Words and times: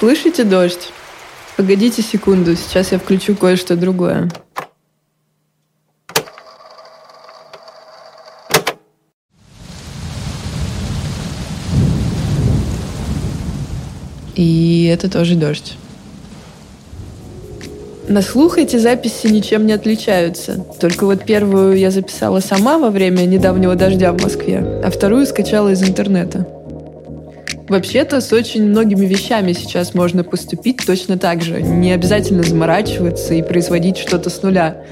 Слышите 0.00 0.44
дождь? 0.44 0.94
Погодите 1.58 2.00
секунду, 2.00 2.56
сейчас 2.56 2.90
я 2.90 2.98
включу 2.98 3.36
кое-что 3.36 3.76
другое. 3.76 4.30
И 14.36 14.90
это 14.90 15.10
тоже 15.10 15.34
дождь. 15.34 15.76
На 18.08 18.22
слух 18.22 18.56
эти 18.56 18.78
записи 18.78 19.26
ничем 19.26 19.66
не 19.66 19.74
отличаются. 19.74 20.64
Только 20.80 21.04
вот 21.04 21.26
первую 21.26 21.76
я 21.76 21.90
записала 21.90 22.40
сама 22.40 22.78
во 22.78 22.88
время 22.88 23.26
недавнего 23.26 23.74
дождя 23.74 24.14
в 24.14 24.22
Москве, 24.22 24.80
а 24.82 24.90
вторую 24.90 25.26
скачала 25.26 25.68
из 25.68 25.82
интернета. 25.82 26.46
Вообще-то 27.70 28.20
с 28.20 28.32
очень 28.32 28.68
многими 28.68 29.06
вещами 29.06 29.52
сейчас 29.52 29.94
можно 29.94 30.24
поступить 30.24 30.84
точно 30.84 31.16
так 31.18 31.40
же. 31.40 31.62
Не 31.62 31.92
обязательно 31.92 32.42
заморачиваться 32.42 33.32
и 33.32 33.42
производить 33.42 33.96
что-то 33.96 34.28
с 34.28 34.42
нуля. 34.42 34.82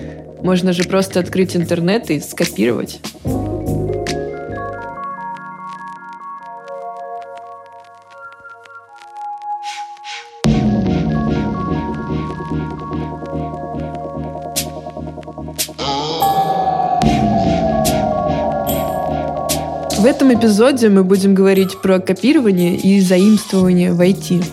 Можно 0.43 0.73
же 0.73 0.85
просто 0.85 1.19
открыть 1.19 1.57
интернет 1.57 2.09
и 2.09 2.21
скопировать. 2.21 3.01
В 19.99 20.07
этом 20.07 20.33
эпизоде 20.33 20.89
мы 20.91 21.03
будем 21.03 21.35
говорить 21.35 21.83
про 21.83 21.99
копирование 21.99 22.77
и 22.77 23.01
заимствование 23.01 23.93
в 23.93 24.01
IT. 24.01 24.45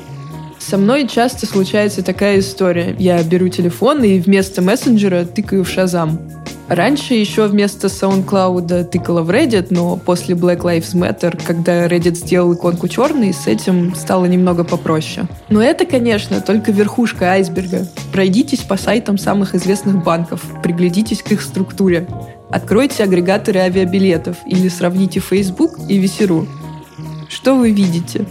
Со 0.57 0.79
мной 0.79 1.07
часто 1.07 1.45
случается 1.45 2.01
такая 2.01 2.39
история. 2.39 2.95
Я 2.97 3.21
беру 3.21 3.47
телефон 3.49 4.03
и 4.03 4.19
вместо 4.19 4.63
мессенджера 4.63 5.23
тыкаю 5.23 5.63
в 5.63 5.69
Шазам. 5.69 6.19
Раньше 6.67 7.13
еще 7.13 7.45
вместо 7.45 7.87
SoundCloud 7.87 8.85
тыкала 8.85 9.21
в 9.21 9.29
Reddit, 9.29 9.67
но 9.69 9.97
после 9.97 10.33
Black 10.33 10.61
Lives 10.61 10.95
Matter, 10.95 11.39
когда 11.45 11.85
Reddit 11.85 12.15
сделал 12.15 12.55
иконку 12.55 12.87
черной, 12.87 13.31
с 13.31 13.45
этим 13.45 13.93
стало 13.93 14.25
немного 14.25 14.63
попроще. 14.63 15.27
Но 15.49 15.61
это, 15.61 15.85
конечно, 15.85 16.41
только 16.41 16.71
верхушка 16.71 17.25
айсберга. 17.25 17.85
Пройдитесь 18.11 18.61
по 18.61 18.77
сайтам 18.77 19.19
самых 19.19 19.53
известных 19.53 20.03
банков, 20.03 20.41
приглядитесь 20.63 21.21
к 21.21 21.31
их 21.31 21.43
структуре. 21.43 22.07
Откройте 22.49 23.03
агрегаторы 23.03 23.59
авиабилетов 23.59 24.37
или 24.45 24.67
сравните 24.69 25.19
Facebook 25.19 25.71
и 25.89 25.97
Весеру. 25.97 26.47
Что 27.29 27.55
вы 27.55 27.71
видите? 27.71 28.25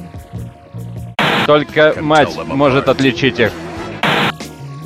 Только 1.46 1.94
мать 2.00 2.34
может 2.46 2.88
отличить 2.88 3.38
их. 3.38 3.52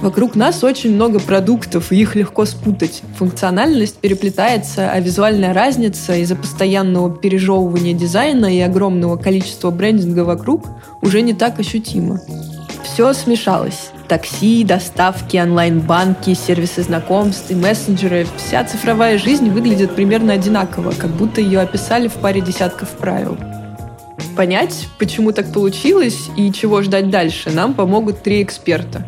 Вокруг 0.00 0.36
нас 0.36 0.62
очень 0.62 0.94
много 0.94 1.18
продуктов, 1.18 1.90
и 1.90 1.96
их 2.00 2.14
легко 2.14 2.44
спутать. 2.44 3.02
Функциональность 3.16 3.96
переплетается, 3.96 4.90
а 4.92 5.00
визуальная 5.00 5.52
разница 5.52 6.14
из-за 6.14 6.36
постоянного 6.36 7.14
пережевывания 7.14 7.94
дизайна 7.94 8.46
и 8.46 8.60
огромного 8.60 9.16
количества 9.16 9.70
брендинга 9.70 10.20
вокруг 10.20 10.66
уже 11.02 11.20
не 11.20 11.34
так 11.34 11.58
ощутима. 11.58 12.20
Все 12.84 13.12
смешалось. 13.12 13.90
Такси, 14.08 14.64
доставки, 14.64 15.36
онлайн-банки, 15.36 16.32
сервисы 16.32 16.82
знакомств 16.82 17.50
и 17.50 17.54
мессенджеры. 17.54 18.26
Вся 18.38 18.64
цифровая 18.64 19.18
жизнь 19.18 19.50
выглядит 19.50 19.94
примерно 19.94 20.32
одинаково, 20.32 20.92
как 20.92 21.10
будто 21.10 21.42
ее 21.42 21.60
описали 21.60 22.08
в 22.08 22.14
паре 22.14 22.40
десятков 22.40 22.88
правил. 22.92 23.36
Понять, 24.34 24.88
почему 24.98 25.32
так 25.32 25.52
получилось 25.52 26.30
и 26.36 26.50
чего 26.52 26.80
ждать 26.82 27.10
дальше, 27.10 27.50
нам 27.50 27.74
помогут 27.74 28.22
три 28.22 28.42
эксперта. 28.42 29.04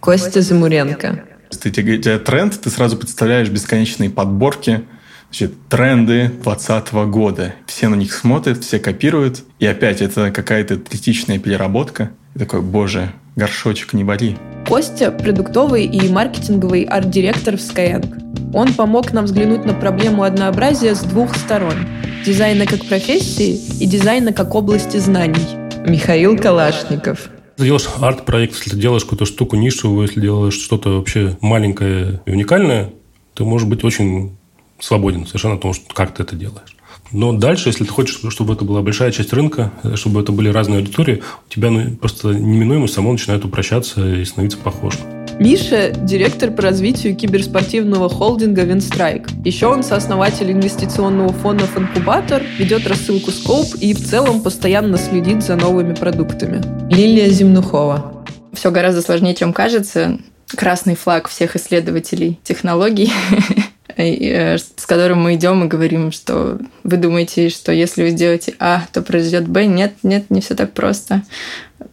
Костя 0.00 0.40
Замуренко. 0.40 1.24
Если 1.52 1.70
тебе 1.70 1.98
тебя 1.98 2.18
тренд, 2.18 2.58
ты 2.60 2.70
сразу 2.70 2.96
представляешь 2.96 3.48
бесконечные 3.50 4.10
подборки, 4.10 4.84
значит, 5.30 5.52
тренды 5.68 6.28
2020 6.42 6.92
года. 7.10 7.54
Все 7.66 7.88
на 7.88 7.94
них 7.94 8.12
смотрят, 8.12 8.64
все 8.64 8.78
копируют. 8.78 9.44
И 9.58 9.66
опять 9.66 10.02
это 10.02 10.30
какая-то 10.30 10.76
критичная 10.76 11.38
переработка. 11.38 12.10
И 12.34 12.38
такой, 12.38 12.62
боже, 12.62 13.12
горшочек 13.38 13.94
не 13.94 14.04
вари. 14.04 14.36
Костя– 14.66 15.10
продуктовый 15.22 15.86
и 15.86 16.08
маркетинговый 16.10 16.82
арт-директор 16.82 17.56
в 17.56 17.60
Skyeng. 17.60 18.52
Он 18.52 18.74
помог 18.74 19.12
нам 19.12 19.24
взглянуть 19.24 19.64
на 19.64 19.72
проблему 19.72 20.24
однообразия 20.24 20.94
с 20.94 21.00
двух 21.00 21.34
сторон– 21.36 21.74
дизайна 22.26 22.66
как 22.66 22.84
профессии 22.84 23.58
и 23.80 23.86
дизайна 23.86 24.32
как 24.32 24.54
области 24.54 24.98
знаний. 24.98 25.46
Михаил 25.86 26.36
Калашников– 26.36 27.30
если 27.58 27.70
делаешь 27.70 27.88
арт-проект, 28.00 28.54
если 28.54 28.70
ты 28.70 28.76
делаешь 28.76 29.02
какую-то 29.02 29.24
штуку 29.24 29.56
нишевую, 29.56 30.06
если 30.06 30.20
делаешь 30.20 30.54
что-то 30.54 30.90
вообще 30.90 31.36
маленькое 31.40 32.22
и 32.24 32.30
уникальное, 32.30 32.92
ты 33.34 33.42
можешь 33.44 33.66
быть 33.66 33.82
очень 33.82 34.36
свободен 34.78 35.26
совершенно 35.26 35.56
в 35.56 35.58
том, 35.58 35.72
как 35.92 36.14
ты 36.14 36.22
это 36.22 36.36
делаешь. 36.36 36.76
Но 37.12 37.32
дальше, 37.32 37.68
если 37.68 37.84
ты 37.84 37.90
хочешь, 37.90 38.20
чтобы 38.28 38.54
это 38.54 38.64
была 38.64 38.82
большая 38.82 39.10
часть 39.12 39.32
рынка, 39.32 39.72
чтобы 39.94 40.20
это 40.20 40.32
были 40.32 40.48
разные 40.48 40.78
аудитории, 40.78 41.22
у 41.48 41.52
тебя 41.52 41.70
ну, 41.70 41.96
просто 41.96 42.28
неминуемо 42.28 42.86
само 42.88 43.12
начинает 43.12 43.44
упрощаться 43.44 44.14
и 44.14 44.24
становиться 44.24 44.58
похожим. 44.58 45.00
Миша– 45.38 45.90
директор 45.94 46.50
по 46.50 46.62
развитию 46.62 47.14
киберспортивного 47.14 48.08
холдинга 48.08 48.62
Винстрайк. 48.64 49.28
Еще 49.44 49.68
он 49.68 49.84
сооснователь 49.84 50.50
инвестиционного 50.50 51.32
фонда 51.32 51.64
«Инкубатор», 51.76 52.42
ведет 52.58 52.88
рассылку 52.88 53.30
«Скоп» 53.30 53.66
и 53.80 53.94
в 53.94 54.04
целом 54.04 54.42
постоянно 54.42 54.98
следит 54.98 55.44
за 55.44 55.54
новыми 55.54 55.94
продуктами. 55.94 56.60
Лилия 56.92 57.28
Земнухова. 57.28 58.24
Все 58.52 58.72
гораздо 58.72 59.00
сложнее, 59.00 59.36
чем 59.36 59.52
кажется. 59.52 60.18
Красный 60.48 60.96
флаг 60.96 61.28
всех 61.28 61.54
исследователей 61.54 62.40
технологий 62.42 63.12
Э, 63.30 63.62
с 63.98 64.86
которым 64.86 65.22
мы 65.22 65.34
идем 65.34 65.64
и 65.64 65.68
говорим, 65.68 66.12
что 66.12 66.58
вы 66.84 66.96
думаете, 66.96 67.48
что 67.48 67.72
если 67.72 68.04
вы 68.04 68.10
сделаете 68.10 68.54
А, 68.60 68.84
то 68.92 69.02
произойдет 69.02 69.48
Б. 69.48 69.66
Нет, 69.66 69.94
нет, 70.04 70.30
не 70.30 70.40
все 70.40 70.54
так 70.54 70.72
просто. 70.72 71.22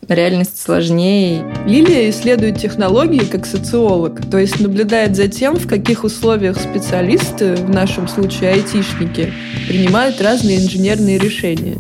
Реальность 0.08 0.62
сложнее. 0.62 1.44
Лилия 1.66 2.12
исследует 2.12 2.60
технологии 2.60 3.26
как 3.26 3.48
социолог, 3.48 4.22
то 4.30 4.38
есть 4.38 4.60
наблюдает 4.60 5.16
за 5.16 5.28
тем, 5.28 5.56
в 5.56 5.68
каких 5.68 6.04
условиях 6.04 6.60
специалисты, 6.60 7.56
в 7.56 7.70
нашем 7.72 8.08
случае 8.08 8.52
айтишники, 8.52 9.34
принимают 9.68 10.22
разные 10.22 10.58
инженерные 10.58 11.18
решения. 11.18 11.78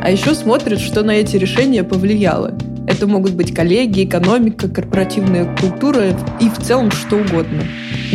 А 0.00 0.10
еще 0.10 0.36
смотрит, 0.36 0.78
что 0.78 1.02
на 1.02 1.12
эти 1.12 1.36
решения 1.36 1.82
повлияло. 1.82 2.56
Это 2.86 3.08
могут 3.08 3.32
быть 3.32 3.54
коллеги, 3.54 4.04
экономика, 4.04 4.68
корпоративная 4.68 5.56
культура 5.56 6.16
и 6.40 6.48
в 6.48 6.58
целом 6.58 6.92
что 6.92 7.16
угодно. 7.16 7.64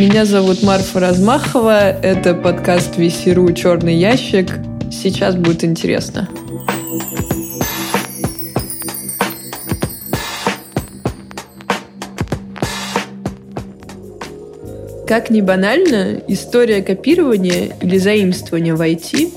Меня 0.00 0.24
зовут 0.24 0.62
Марфа 0.62 0.98
Размахова. 0.98 1.90
Это 1.90 2.32
подкаст 2.32 2.96
«Весеру. 2.96 3.52
Черный 3.52 3.96
ящик». 3.96 4.46
Сейчас 4.90 5.34
будет 5.36 5.62
интересно. 5.62 6.26
Как 15.06 15.28
ни 15.28 15.42
банально, 15.42 16.22
история 16.28 16.80
копирования 16.80 17.76
или 17.82 17.98
заимствования 17.98 18.74
в 18.74 18.80
IT 18.80 19.30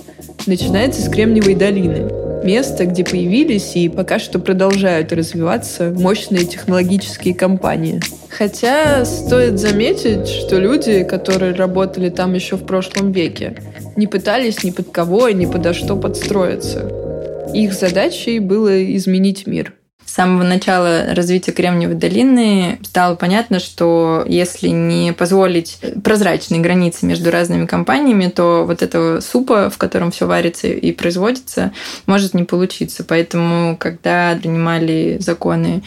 начинается 0.48 1.02
с 1.02 1.10
Кремниевой 1.10 1.56
долины– 1.56 2.10
место, 2.44 2.86
где 2.86 3.04
появились 3.04 3.76
и 3.76 3.90
пока 3.90 4.20
что 4.20 4.40
продолжают 4.40 5.12
развиваться 5.12 5.92
мощные 5.92 6.46
технологические 6.46 7.34
компании. 7.34 8.02
Хотя 8.30 9.06
стоит 9.06 9.60
заметить, 9.60 10.28
что 10.28 10.60
люди, 10.60 11.04
которые 11.04 11.54
работали 11.54 12.10
там 12.10 12.34
еще 12.34 12.56
в 12.56 12.66
прошлом 12.66 13.12
веке, 13.12 13.56
не 13.96 14.08
пытались 14.08 14.64
ни 14.64 14.72
под 14.72 14.92
кого 14.92 15.28
и 15.28 15.34
ни 15.34 15.46
подо 15.46 15.74
что 15.74 15.96
подстроиться. 15.96 16.90
Их 17.54 17.74
задачей 17.74 18.40
было 18.40 18.96
изменить 18.96 19.46
мир– 19.46 19.74
самого 20.14 20.44
начала 20.44 21.16
развития 21.16 21.52
Кремниевой 21.52 21.96
долины 21.96 22.80
стало 22.84 23.16
понятно, 23.16 23.60
что 23.60 24.24
если 24.28 24.68
не 24.68 25.12
позволить 25.12 25.80
прозрачные 26.04 26.62
границы 26.62 27.08
между 27.08 27.32
разными 27.32 27.66
компаниями, 27.66 28.28
то 28.28 28.64
вот 28.68 28.84
этого 28.84 29.22
супа, 29.22 29.72
в 29.72 29.78
котором 29.80 30.12
все 30.12 30.28
варится 30.28 30.68
и 30.68 30.92
производится, 30.92 31.72
может 32.06 32.36
не 32.36 32.44
получиться. 32.44 33.04
Поэтому, 33.04 33.76
когда 33.76 34.38
принимали 34.40 35.18
законы 35.20 35.82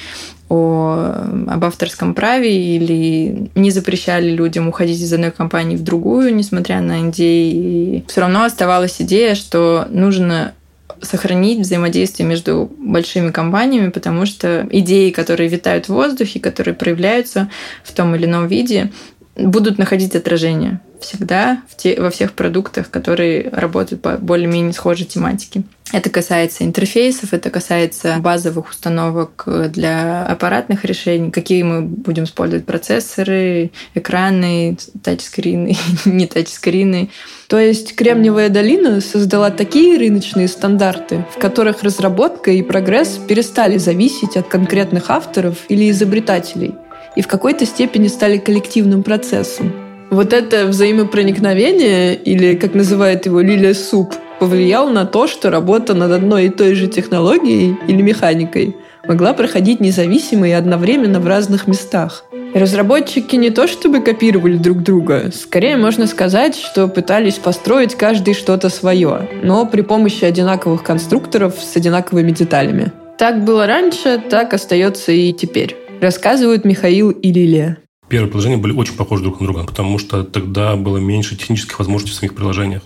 о, 0.49 1.13
об 1.49 1.65
авторском 1.65 2.15
праве 2.15 2.77
или 2.77 3.49
не 3.55 3.71
запрещали 3.71 4.31
людям 4.31 4.69
уходить 4.69 5.01
из 5.01 5.13
одной 5.13 5.31
компании 5.31 5.77
в 5.77 5.83
другую, 5.83 6.35
несмотря 6.35 6.81
на 6.81 7.11
идеи. 7.11 8.05
Все 8.09 8.21
равно 8.23 8.45
оставалась 8.45 9.01
идея, 9.01 9.35
что 9.37 9.87
нужно 9.91 10.55
сохранить 11.03 11.61
взаимодействие 11.61 12.29
между 12.29 12.71
большими 12.79 13.31
компаниями, 13.31 13.91
потому 13.91 14.27
что 14.27 14.67
идеи, 14.71 15.11
которые 15.11 15.49
витают 15.49 15.87
в 15.87 15.91
воздухе, 15.91 16.41
которые 16.41 16.75
проявляются 16.75 17.51
в 17.85 17.93
том 17.93 18.15
или 18.15 18.27
ином 18.27 18.47
виде, 18.49 18.93
будут 19.37 19.79
находить 19.79 20.15
отражение 20.15 20.81
всегда 21.01 21.63
в 21.69 21.77
те, 21.77 22.01
во 22.01 22.11
всех 22.11 22.33
продуктах, 22.33 22.91
которые 22.91 23.49
работают 23.51 24.03
по 24.03 24.17
более-менее 24.17 24.73
схожей 24.73 25.07
тематике. 25.07 25.63
Это 25.93 26.11
касается 26.11 26.65
интерфейсов, 26.65 27.33
это 27.33 27.49
касается 27.49 28.17
базовых 28.19 28.71
установок 28.71 29.45
для 29.47 30.27
аппаратных 30.27 30.85
решений, 30.85 31.31
какие 31.31 31.63
мы 31.63 31.83
будем 31.83 32.25
использовать 32.25 32.67
процессоры, 32.67 33.71
экраны, 33.95 34.77
тачскрины, 35.03 35.77
не 36.05 36.27
тачскрины. 36.27 37.09
То 37.47 37.61
есть 37.61 37.95
Кремниевая 37.95 38.49
долина 38.49 39.01
создала 39.01 39.51
такие 39.51 39.97
рыночные 39.97 40.49
стандарты, 40.49 41.25
в 41.35 41.39
которых 41.39 41.85
разработка 41.85 42.51
и 42.51 42.63
прогресс 42.63 43.21
перестали 43.29 43.79
зависеть 43.79 44.37
от 44.37 44.49
конкретных 44.49 45.11
авторов 45.11 45.59
или 45.69 45.89
изобретателей 45.91 46.75
и 47.15 47.23
в 47.23 47.29
какой-то 47.29 47.65
степени 47.65 48.09
стали 48.09 48.39
коллективным 48.39 49.03
процессом. 49.03 49.73
Вот 50.11 50.33
это 50.33 50.67
взаимопроникновение, 50.67 52.15
или, 52.15 52.55
как 52.55 52.75
называет 52.75 53.27
его 53.27 53.41
Лилия 53.41 53.75
Суп, 53.75 54.15
повлияло 54.39 54.91
на 54.91 55.07
то, 55.07 55.27
что 55.27 55.51
работа 55.51 55.95
над 55.95 56.13
одной 56.13 56.47
и 56.47 56.51
той 56.51 56.75
же 56.75 56.89
технологией 56.89 57.77
или 57.89 58.03
механикой 58.03 58.77
могла 59.09 59.33
проходить 59.33 59.81
независимо 59.81 60.49
и 60.49 60.53
одновременно 60.53 61.21
в 61.21 61.27
разных 61.27 61.67
местах. 61.67 62.25
разработчики 62.55 63.37
не 63.37 63.51
то 63.51 63.69
чтобы 63.69 64.01
копировали 64.01 64.57
друг 64.57 64.83
друга, 64.83 65.31
скорее 65.35 65.77
можно 65.77 66.07
сказать, 66.07 66.57
что 66.57 66.89
пытались 66.89 67.35
построить 67.35 67.95
каждый 67.95 68.35
что-то 68.35 68.69
свое, 68.69 69.29
но 69.43 69.67
при 69.67 69.83
помощи 69.83 70.25
одинаковых 70.25 70.83
конструкторов 70.83 71.55
с 71.61 71.77
одинаковыми 71.77 72.31
деталями. 72.31 72.93
Так 73.19 73.45
было 73.45 73.67
раньше, 73.67 74.23
так 74.31 74.53
остается 74.55 75.13
и 75.13 75.33
теперь. 75.33 75.77
Рассказывают 76.01 76.65
Михаил 76.65 77.11
и 77.11 77.33
Лилия. 77.33 77.79
Первые 78.09 78.31
приложения 78.31 78.57
были 78.57 78.73
очень 78.73 78.95
похожи 78.95 79.23
друг 79.23 79.41
на 79.41 79.47
друга, 79.47 79.65
потому 79.65 79.99
что 79.99 80.23
тогда 80.23 80.77
было 80.77 80.99
меньше 80.99 81.37
технических 81.37 81.79
возможностей 81.79 82.17
в 82.17 82.21
самих 82.21 82.35
приложениях. 82.35 82.83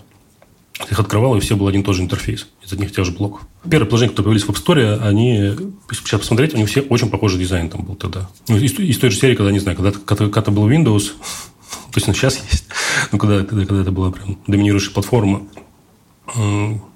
Их 0.89 0.99
открывал, 0.99 1.35
и 1.35 1.39
все 1.39 1.55
был 1.55 1.67
один 1.67 1.81
и 1.81 1.83
тот 1.83 1.95
же 1.95 2.01
интерфейс 2.01 2.47
из 2.65 2.73
одних 2.73 2.89
и 2.89 2.93
тех 2.93 3.05
же 3.05 3.11
блоков. 3.11 3.41
Первые 3.69 3.85
приложения, 3.87 4.09
которые 4.09 4.33
появились 4.33 4.47
в 4.47 4.49
App 4.49 4.63
Store, 4.63 5.07
они, 5.07 5.55
сейчас 5.91 6.21
посмотреть, 6.21 6.53
они 6.53 6.65
все 6.65 6.81
очень 6.81 7.09
похожий 7.09 7.39
дизайн 7.39 7.69
там 7.69 7.83
был 7.83 7.95
тогда. 7.95 8.29
Ну, 8.47 8.57
из, 8.57 8.73
из 8.79 8.97
той 8.97 9.09
же 9.09 9.17
серии, 9.17 9.35
когда, 9.35 9.51
не 9.51 9.59
знаю, 9.59 9.77
когда, 9.77 9.91
когда, 9.91 10.29
когда 10.29 10.51
был 10.51 10.69
Windows, 10.69 11.09
то 11.69 11.95
есть 11.95 12.07
он 12.07 12.15
сейчас 12.15 12.41
есть, 12.51 12.65
но 13.11 13.17
когда, 13.17 13.43
когда, 13.43 13.65
когда 13.65 13.81
это 13.81 13.91
была 13.91 14.11
прям 14.11 14.37
доминирующая 14.47 14.91
платформа, 14.91 15.43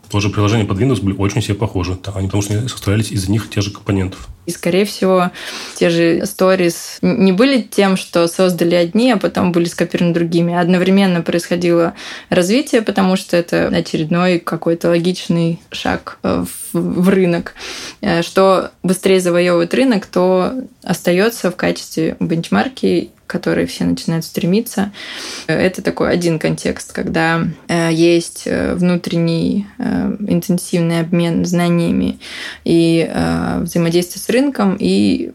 тоже 0.10 0.30
приложения 0.30 0.66
под 0.66 0.80
Windows 0.80 1.02
были 1.02 1.16
очень 1.18 1.42
себе 1.42 1.56
похожи. 1.56 1.98
Они 2.13 2.28
потому 2.28 2.42
что 2.42 2.68
составлялись 2.68 3.12
из 3.12 3.24
одних 3.25 3.48
и 3.48 3.50
тех 3.50 3.63
же 3.63 3.72
компонентов. 3.72 4.28
И, 4.46 4.52
скорее 4.52 4.86
всего, 4.86 5.31
те 5.75 5.90
же 5.90 6.19
stories 6.19 7.00
не 7.02 7.31
были 7.31 7.62
тем, 7.62 7.98
что 7.98 8.28
создали 8.28 8.75
одни, 8.75 9.12
а 9.12 9.18
потом 9.18 9.52
были 9.52 9.66
скопированы 9.66 10.13
другими. 10.13 10.54
Одновременно 10.54 11.22
происходило 11.22 11.96
развитие, 12.30 12.81
потому 12.84 13.16
что 13.16 13.38
это 13.38 13.68
очередной 13.68 14.40
какой-то 14.40 14.90
логичный 14.90 15.60
шаг 15.72 16.19
э, 16.22 16.46
в, 16.74 16.78
в 16.80 17.10
рынок. 17.10 17.56
Э, 18.01 18.22
что 18.22 18.72
быстрее 18.84 19.19
завоевывает 19.19 19.74
рынок, 19.74 20.06
то 20.06 20.54
остается 20.84 21.50
в 21.50 21.56
качестве 21.56 22.16
бенчмарки 22.19 23.10
которой 23.27 23.66
все 23.66 23.86
начинают 23.86 24.25
стремиться. 24.25 24.92
Это 25.48 25.81
такой 25.81 26.12
один 26.12 26.39
контекст, 26.39 26.94
когда 26.94 27.48
э, 27.68 27.89
есть 27.92 28.44
э, 28.45 28.75
внутренний 28.75 29.68
э, 29.77 30.16
интенсивный 30.27 31.01
обмен 31.01 31.45
знаниями 31.45 32.19
и 32.63 33.10
взаимодействие 33.62 34.22
с 34.22 34.30
рынком, 34.30 34.77
и 34.80 35.31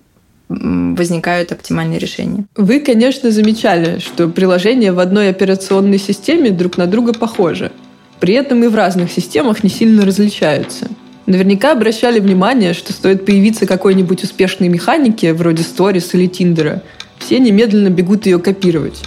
возникают 0.49 1.53
оптимальные 1.53 2.01
решения. 2.01 2.45
Вы, 2.57 2.81
конечно, 2.81 3.31
замечали, 3.31 4.01
что 4.01 4.29
приложения 4.29 4.93
в 4.93 4.99
одной 4.99 5.31
операционной 5.31 5.99
системе 5.99 6.51
друг 6.51 6.77
на 6.77 6.87
друга 6.87 7.13
похожи. 7.13 7.71
При 8.19 8.35
этом 8.35 8.65
и 8.65 8.67
в 8.67 8.75
разных 8.75 9.13
системах 9.13 9.63
не 9.63 9.71
сильно 9.71 10.05
различаются. 10.05 10.89
Наверняка 11.27 11.73
обращали 11.73 12.19
внимание, 12.19 12.75
что 12.75 12.93
стоит 12.93 13.25
появиться 13.25 13.65
какой-нибудь 13.67 14.25
успешной 14.25 14.69
механике, 14.69 15.33
вроде 15.35 15.63
Stories 15.63 16.11
или 16.15 16.27
Тиндера– 16.27 16.83
все 17.21 17.39
немедленно 17.39 17.91
бегут 17.91 18.27
ее 18.27 18.41
копировать. 18.41 19.05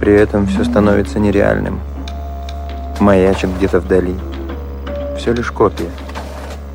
При 0.00 0.12
этом 0.12 0.46
все 0.46 0.64
становится 0.64 1.20
нереальным. 1.20 1.80
Маячит 2.98 3.50
где-то 3.56 3.78
вдали. 3.78 4.14
Все 5.16 5.32
лишь 5.32 5.52
копия. 5.52 5.90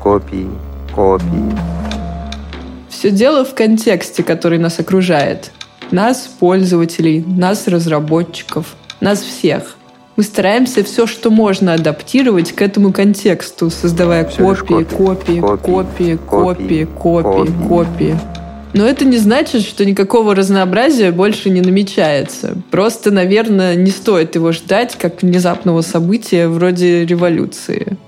Копии, 0.00 0.48
копии. 0.94 1.52
Все 2.88 3.10
дело 3.10 3.44
в 3.44 3.54
контексте, 3.54 4.22
который 4.22 4.58
нас 4.58 4.78
окружает. 4.78 5.50
Нас, 5.90 6.20
пользователей, 6.38 7.22
нас, 7.26 7.68
разработчиков, 7.68 8.74
нас 9.00 9.20
всех. 9.20 9.76
Мы 10.16 10.22
стараемся 10.22 10.84
все, 10.84 11.06
что 11.06 11.30
можно 11.30 11.74
адаптировать 11.74 12.52
к 12.52 12.62
этому 12.62 12.92
контексту, 12.92 13.70
создавая 13.70 14.24
копии, 14.24 14.84
копии, 14.84 15.40
копии, 15.40 15.40
копии, 15.40 16.16
копии, 16.16 16.84
копии, 16.84 17.68
копии. 17.68 18.18
Но 18.74 18.86
это 18.86 19.04
не 19.04 19.18
значит, 19.18 19.62
что 19.62 19.84
никакого 19.84 20.34
разнообразия 20.34 21.12
больше 21.12 21.50
не 21.50 21.60
намечается. 21.60 22.56
Просто, 22.70 23.10
наверное, 23.10 23.74
не 23.74 23.90
стоит 23.90 24.34
его 24.34 24.52
ждать 24.52 24.96
как 24.96 25.22
внезапного 25.22 25.82
события 25.82 26.48
вроде 26.48 27.04
революции. 27.04 27.98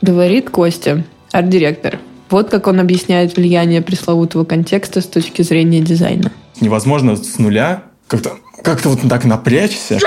Говорит 0.00 0.50
Костя, 0.50 1.04
арт-директор. 1.32 1.98
Вот 2.30 2.50
как 2.50 2.66
он 2.66 2.80
объясняет 2.80 3.36
влияние 3.36 3.82
пресловутого 3.82 4.44
контекста 4.44 5.00
с 5.00 5.06
точки 5.06 5.42
зрения 5.42 5.80
дизайна. 5.80 6.32
Невозможно 6.60 7.16
с 7.16 7.38
нуля 7.38 7.84
как-то 8.08 8.38
как 8.62 8.84
вот 8.84 9.00
так 9.08 9.24
напрячься, 9.24 9.98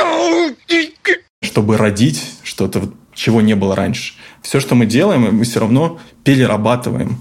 чтобы 1.41 1.77
родить 1.77 2.21
что-то, 2.43 2.91
чего 3.13 3.41
не 3.41 3.55
было 3.55 3.75
раньше. 3.75 4.15
Все, 4.41 4.59
что 4.59 4.75
мы 4.75 4.85
делаем, 4.85 5.35
мы 5.35 5.43
все 5.43 5.59
равно 5.59 5.99
перерабатываем. 6.23 7.17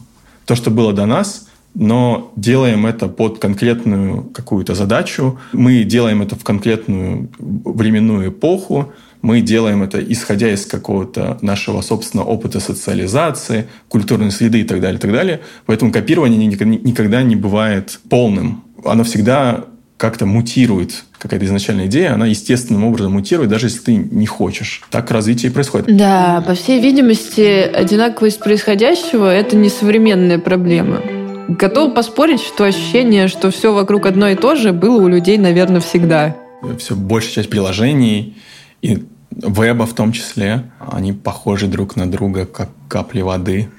То, 0.47 0.57
что 0.57 0.71
было 0.71 0.93
до 0.93 1.07
нас, 1.07 1.48
но 1.75 2.33
делаем 2.37 2.87
это 2.87 3.09
под 3.09 3.39
конкретную 3.39 4.25
какую-то 4.25 4.75
задачу. 4.75 5.39
Мы 5.53 5.85
делаем 5.85 6.23
это 6.23 6.35
в 6.35 6.43
конкретную 6.43 7.29
временную 7.39 8.31
эпоху. 8.31 8.93
Мы 9.23 9.41
делаем 9.41 9.83
это 9.83 10.01
исходя 10.01 10.51
из 10.53 10.65
какого-то 10.67 11.39
нашего 11.41 11.81
собственного 11.81 12.29
опыта 12.29 12.61
социализации, 12.61 13.67
культурной 13.89 14.31
среды 14.31 14.61
и 14.61 14.65
так 14.65 14.81
далее, 14.81 14.99
и 14.99 15.01
так 15.01 15.13
далее. 15.13 15.41
Поэтому 15.67 15.93
копирование 15.93 16.47
никогда 16.47 17.23
не 17.23 17.37
бывает 17.37 18.01
полным. 18.09 18.65
Оно 18.85 19.05
всегда 19.05 19.65
как-то 19.97 20.27
мутирует. 20.27 21.05
Какая-то 21.19 21.47
изначальная 21.47 21.87
идея, 21.87 22.15
она 22.15 22.27
естественным 22.27 22.85
образом 22.85 23.15
мутирует, 23.15 23.51
даже 23.51 23.67
если 23.67 23.81
ты 23.81 23.97
не 23.97 24.27
хочешь. 24.27 24.83
Так 24.91 25.11
развитие 25.11 25.51
и 25.51 25.53
происходит. 25.53 25.97
Да, 25.97 26.45
по 26.47 26.55
всей 26.55 26.81
видимости, 26.81 27.43
одинаковость 27.43 28.39
происходящего– 28.39 29.29
это 29.35 29.57
не 29.57 29.69
современная 29.69 30.39
проблема. 30.39 31.03
Готов 31.49 31.95
поспорить, 31.95 32.41
что 32.43 32.65
ощущение, 32.65 33.27
что 33.27 33.51
все 33.51 33.73
вокруг 33.73 34.05
одно 34.05 34.29
и 34.29 34.35
то 34.35 34.55
же, 34.55 34.73
было 34.73 35.03
у 35.03 35.09
людей, 35.09 35.39
наверное, 35.39 35.81
всегда. 35.81 36.37
Все 36.79 36.95
большая 36.95 37.33
часть 37.33 37.51
приложений 37.51 38.37
и 38.83 39.05
веба 39.31 39.87
в 39.87 39.95
том 39.95 40.13
числе, 40.13 40.71
они 40.79 41.15
похожи 41.15 41.67
друг 41.67 41.97
на 41.97 42.11
друга, 42.11 42.45
как 42.45 42.69
капли 42.89 43.23
воды. 43.23 43.71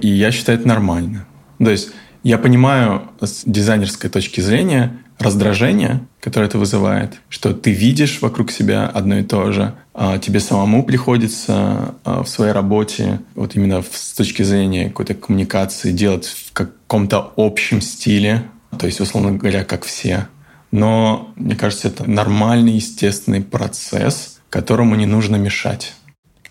И 0.00 0.08
я 0.08 0.30
считаю 0.32 0.58
это 0.58 0.66
нормально. 0.66 1.26
То 1.58 1.70
есть 1.70 1.90
я 2.22 2.38
понимаю 2.38 3.10
с 3.20 3.42
дизайнерской 3.44 4.08
точки 4.08 4.40
зрения 4.40 4.96
раздражение, 5.24 6.06
которое 6.20 6.46
это 6.46 6.58
вызывает, 6.58 7.14
что 7.28 7.52
ты 7.52 7.72
видишь 7.72 8.20
вокруг 8.20 8.50
себя 8.50 8.86
одно 8.86 9.18
и 9.18 9.22
то 9.22 9.50
же, 9.52 9.74
а 9.94 10.18
тебе 10.18 10.40
самому 10.40 10.84
приходится 10.84 11.94
а, 12.04 12.22
в 12.22 12.28
своей 12.28 12.52
работе, 12.52 13.20
вот 13.34 13.56
именно 13.56 13.82
с 13.82 14.12
точки 14.12 14.42
зрения 14.42 14.88
какой-то 14.88 15.14
коммуникации, 15.14 15.92
делать 15.92 16.26
в 16.26 16.52
каком-то 16.52 17.32
общем 17.36 17.80
стиле, 17.80 18.44
то 18.78 18.86
есть, 18.86 19.00
условно 19.00 19.32
говоря, 19.32 19.64
как 19.64 19.84
все. 19.84 20.28
Но, 20.70 21.32
мне 21.36 21.54
кажется, 21.54 21.88
это 21.88 22.08
нормальный, 22.08 22.72
естественный 22.72 23.42
процесс, 23.42 24.40
которому 24.50 24.96
не 24.96 25.06
нужно 25.06 25.36
мешать. 25.36 25.94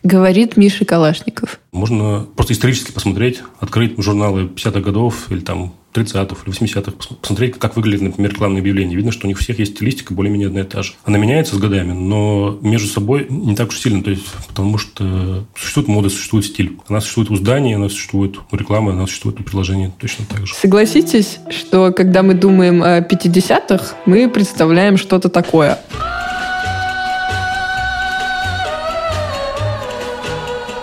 Говорит 0.04 0.58
Миша 0.58 0.84
Калашников. 0.84 1.60
Можно 1.72 2.28
просто 2.36 2.54
исторически 2.54 2.92
посмотреть, 2.92 3.42
открыть 3.60 3.94
журналы 3.98 4.44
50-х 4.44 4.82
годов 4.82 5.32
или 5.32 5.40
там 5.40 5.74
30-х 5.94 6.36
или 6.46 6.54
80-х, 6.54 6.92
посмотреть, 7.22 7.58
как 7.58 7.76
выглядит, 7.78 8.02
например, 8.02 8.32
рекламные 8.32 8.60
объявления. 8.60 8.96
Видно, 8.96 9.12
что 9.12 9.28
у 9.28 9.30
них 9.30 9.38
всех 9.38 9.60
есть 9.60 9.76
стилистика 9.76 10.14
более-менее 10.14 10.48
одна 10.48 10.62
и 10.62 10.64
та 10.64 10.84
же. 10.84 10.94
Она 11.06 11.18
меняется 11.18 11.56
с 11.56 11.60
годами, 11.60 11.94
но 11.94 12.58
между 12.62 12.88
собой 12.88 13.28
не 13.30 13.56
так 13.56 13.70
уж 13.70 13.80
сильно, 13.80 14.04
то 14.04 14.10
есть, 14.10 14.26
потому 14.48 14.78
что 14.78 15.46
существует 15.56 15.88
мода, 15.88 16.10
существует 16.10 16.46
стиль. 16.46 16.78
Она 16.88 17.00
существует 17.00 17.30
у 17.32 17.36
зданий, 17.36 17.76
она 17.76 17.90
существует 17.90 18.38
у 18.52 18.56
рекламы, 18.56 18.92
она 18.92 19.06
существует 19.06 19.40
у 19.40 19.44
приложений 19.44 19.92
точно 20.00 20.26
так 20.26 20.46
же. 20.46 20.54
Согласитесь, 20.54 21.40
что 21.50 21.92
когда 21.92 22.24
мы 22.24 22.34
думаем 22.34 22.84
о 22.84 23.00
50-х, 23.00 23.96
мы 24.06 24.30
представляем 24.30 24.98
что-то 24.98 25.30
такое. 25.30 25.80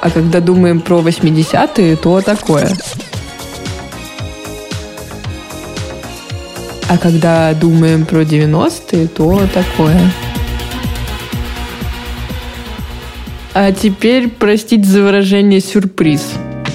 А 0.02 0.10
когда 0.10 0.40
думаем 0.40 0.80
про 0.80 1.00
80-е, 1.00 1.96
то 1.96 2.20
такое. 2.22 2.70
А 6.88 6.98
когда 6.98 7.52
думаем 7.54 8.06
про 8.06 8.22
90-е, 8.22 9.08
то 9.08 9.42
такое. 9.52 10.00
А 13.52 13.72
теперь, 13.72 14.28
простите 14.28 14.88
за 14.88 15.02
выражение, 15.02 15.60
сюрприз. 15.60 16.32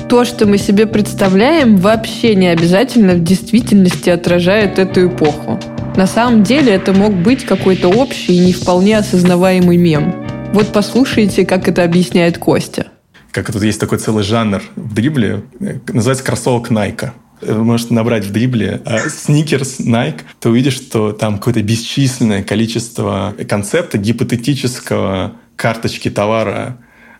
То, 0.08 0.24
что 0.24 0.46
мы 0.46 0.58
себе 0.58 0.86
представляем, 0.86 1.77
вообще 1.77 2.36
не 2.36 2.48
обязательно 2.48 3.13
в 3.13 3.24
действительности 3.24 4.10
отражает 4.10 4.77
эту 4.77 5.08
эпоху. 5.08 5.60
На 5.96 6.05
самом 6.05 6.44
деле 6.44 6.74
это 6.74 6.94
мог 6.94 7.13
быть 7.13 7.44
какой-то 7.44 7.88
общий 7.88 8.36
и 8.36 8.39
не 8.39 8.53
вполне 8.53 8.98
осознаваемый 8.98 9.77
мем. 9.77 10.13
Вот 10.53 10.67
послушайте, 10.67 11.46
как 11.46 11.67
это 11.67 11.84
объясняет 11.84 12.38
Костя. 12.38 12.88
Как 13.36 13.51
тут 13.51 13.63
есть 13.63 13.82
такой 13.82 13.98
целый 13.98 14.24
жанр 14.24 14.63
в 14.77 14.94
дрибле, 14.94 15.44
э, 15.60 15.80
называется 15.92 16.24
кроссовок 16.24 16.70
Найка 16.70 17.13
вы 17.42 17.65
можете 17.65 17.94
набрать 17.94 18.24
в 18.24 18.32
дрибле 18.32 18.82
сникерс, 19.10 19.82
Nike, 19.82 20.22
ты 20.39 20.50
увидишь, 20.50 20.75
что 20.75 21.12
там 21.12 21.38
какое-то 21.38 21.62
бесчисленное 21.62 22.44
количество 22.44 23.36
концепта 23.50 23.98
гипотетического 23.98 25.34
карточки 25.58 26.10
товара 26.10 26.77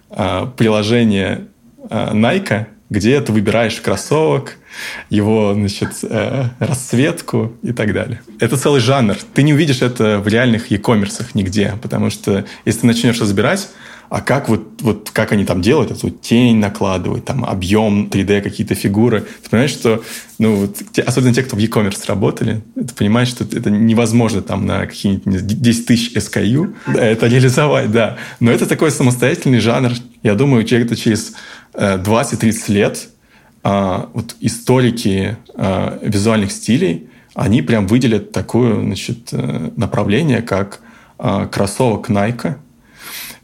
а, 0.10 0.46
приложения 0.46 1.48
а, 1.90 2.14
Nike, 2.14 2.68
где 2.90 3.20
ты 3.20 3.34
выбираешь 3.34 3.76
кроссовок, 3.82 4.58
его 5.10 5.54
значит, 5.54 5.90
э, 6.04 6.46
расцветку 6.60 7.54
и 7.62 7.72
так 7.72 7.94
далее. 7.94 8.22
Это 8.40 8.58
целый 8.58 8.80
жанр. 8.80 9.18
Ты 9.34 9.44
не 9.44 9.54
увидишь 9.54 9.82
это 9.82 10.20
в 10.20 10.28
реальных 10.28 10.72
e-commerce 10.72 11.26
нигде, 11.34 11.74
потому 11.82 12.10
что 12.10 12.46
если 12.64 12.82
ты 12.82 12.88
начнешь 12.88 13.20
разбирать, 13.20 13.70
а 14.10 14.22
как 14.22 14.50
вот, 14.50 14.82
вот 14.82 15.10
как 15.12 15.32
они 15.32 15.46
там 15.46 15.62
делают, 15.62 15.92
эту 15.92 16.10
тень 16.10 16.58
накладывают, 16.58 17.26
там 17.26 17.46
объем 17.46 18.08
3D, 18.08 18.42
какие-то 18.42 18.76
фигуры. 18.76 19.26
Ты 19.44 19.50
понимаешь, 19.50 19.72
что, 19.72 20.04
ну, 20.40 20.56
вот, 20.56 20.78
те, 20.92 21.02
особенно 21.02 21.34
те, 21.34 21.44
кто 21.44 21.56
в 21.56 21.60
e-commerce 21.60 22.04
работали, 22.08 22.62
ты 22.76 22.94
понимаешь, 22.94 23.30
что 23.30 23.44
это 23.44 23.70
невозможно 23.70 24.42
там 24.42 24.66
на 24.66 24.86
какие-нибудь 24.86 25.46
10 25.46 25.86
тысяч 25.86 26.16
SKU 26.16 26.74
это 26.96 27.28
реализовать, 27.28 27.92
да. 27.92 28.18
Но 28.40 28.52
это 28.52 28.66
такой 28.66 28.92
самостоятельный 28.92 29.60
жанр. 29.60 29.92
Я 30.24 30.36
думаю, 30.36 30.64
где-то 30.64 30.96
через 30.96 31.34
20-30 31.74 32.64
э, 32.70 32.74
лет 32.74 33.10
а, 33.64 34.10
вот 34.14 34.36
историки 34.42 35.38
а, 35.56 35.98
визуальных 36.02 36.52
стилей, 36.52 37.10
они 37.34 37.62
прям 37.62 37.88
выделят 37.88 38.32
такое 38.32 38.80
значит, 38.80 39.30
э, 39.32 39.72
направление, 39.76 40.42
как 40.42 40.80
а, 41.18 41.48
кроссовок 41.48 42.10
Nike, 42.10 42.56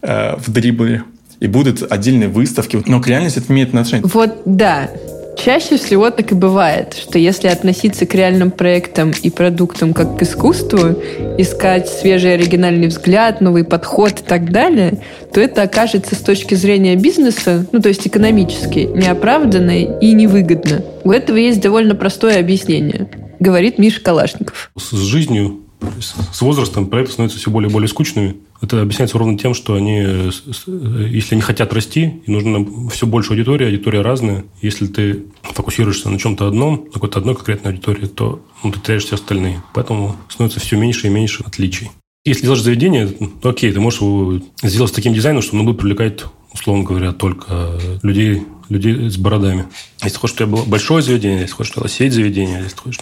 э, 0.01 0.35
в 0.37 0.51
дрибле. 0.51 1.03
И 1.39 1.47
будут 1.47 1.91
отдельные 1.91 2.29
выставки. 2.29 2.81
Но 2.85 3.01
к 3.01 3.07
реальности 3.07 3.39
это 3.39 3.51
имеет 3.51 3.69
отношение. 3.69 4.05
Вот 4.05 4.43
да. 4.45 4.89
Чаще 5.37 5.77
всего 5.77 6.11
так 6.11 6.31
и 6.31 6.35
бывает, 6.35 6.93
что 6.93 7.17
если 7.17 7.47
относиться 7.47 8.05
к 8.05 8.13
реальным 8.13 8.51
проектам 8.51 9.11
и 9.23 9.31
продуктам 9.31 9.93
как 9.93 10.19
к 10.19 10.21
искусству, 10.21 11.01
искать 11.39 11.89
свежий 11.89 12.35
оригинальный 12.35 12.87
взгляд, 12.87 13.41
новый 13.41 13.63
подход 13.63 14.19
и 14.19 14.23
так 14.23 14.51
далее, 14.51 15.01
то 15.33 15.41
это 15.41 15.63
окажется 15.63 16.13
с 16.13 16.19
точки 16.19 16.53
зрения 16.53 16.95
бизнеса, 16.95 17.65
ну 17.71 17.81
то 17.81 17.89
есть 17.89 18.05
экономически, 18.05 18.89
неоправданно 18.93 19.81
и 19.81 20.13
невыгодно. 20.13 20.83
У 21.03 21.11
этого 21.11 21.37
есть 21.37 21.61
довольно 21.61 21.95
простое 21.95 22.39
объяснение, 22.39 23.09
говорит 23.39 23.79
Миша 23.79 24.01
Калашников. 24.01 24.71
С 24.77 24.91
жизнью 24.95 25.60
с 25.99 26.41
возрастом 26.41 26.87
проекты 26.87 27.13
становятся 27.13 27.39
все 27.39 27.51
более 27.51 27.69
и 27.69 27.73
более 27.73 27.87
скучными. 27.87 28.37
Это 28.61 28.81
объясняется 28.81 29.17
ровно 29.17 29.37
тем, 29.37 29.53
что 29.53 29.73
они, 29.75 29.97
если 29.97 31.35
они 31.35 31.41
хотят 31.41 31.73
расти, 31.73 32.21
и 32.25 32.31
нужна 32.31 32.65
все 32.91 33.07
больше 33.07 33.31
аудитории, 33.31 33.65
аудитория 33.65 34.01
разная. 34.01 34.45
Если 34.61 34.87
ты 34.87 35.25
фокусируешься 35.41 36.09
на 36.09 36.19
чем-то 36.19 36.47
одном, 36.47 36.85
на 36.85 36.91
какой-то 36.91 37.19
одной 37.19 37.35
конкретной 37.35 37.71
аудитории, 37.71 38.05
то 38.05 38.41
ну, 38.63 38.71
ты 38.71 38.79
теряешь 38.79 39.05
все 39.05 39.15
остальные. 39.15 39.63
Поэтому 39.73 40.15
становится 40.29 40.59
все 40.59 40.77
меньше 40.77 41.07
и 41.07 41.09
меньше 41.09 41.43
отличий. 41.43 41.89
Если 42.23 42.43
делаешь 42.43 42.61
заведение, 42.61 43.07
то 43.41 43.49
окей, 43.49 43.71
ты 43.71 43.79
можешь 43.79 44.01
его 44.01 44.39
сделать 44.61 44.91
с 44.91 44.93
таким 44.93 45.13
дизайном, 45.13 45.41
что 45.41 45.55
оно 45.55 45.63
будет 45.63 45.79
привлекать, 45.79 46.23
условно 46.53 46.83
говоря, 46.83 47.13
только 47.13 47.79
людей, 48.03 48.43
людей 48.69 49.09
с 49.09 49.17
бородами. 49.17 49.65
Если 50.03 50.17
хочешь, 50.17 50.35
чтобы 50.35 50.51
тебя 50.51 50.57
было 50.57 50.69
большое 50.69 51.01
заведение, 51.01 51.41
если 51.41 51.55
хочешь, 51.55 51.71
чтобы 51.71 51.85
была 51.85 51.89
сеть 51.89 52.13
заведения, 52.13 52.61
если 52.61 52.77
хочешь 52.77 53.01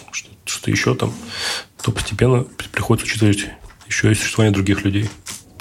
что-то 0.50 0.70
еще 0.70 0.94
там, 0.94 1.12
то 1.82 1.92
постепенно 1.92 2.44
приходится 2.72 3.06
учитывать 3.06 3.46
еще 3.86 4.10
и 4.10 4.14
существование 4.14 4.54
других 4.54 4.84
людей. 4.84 5.08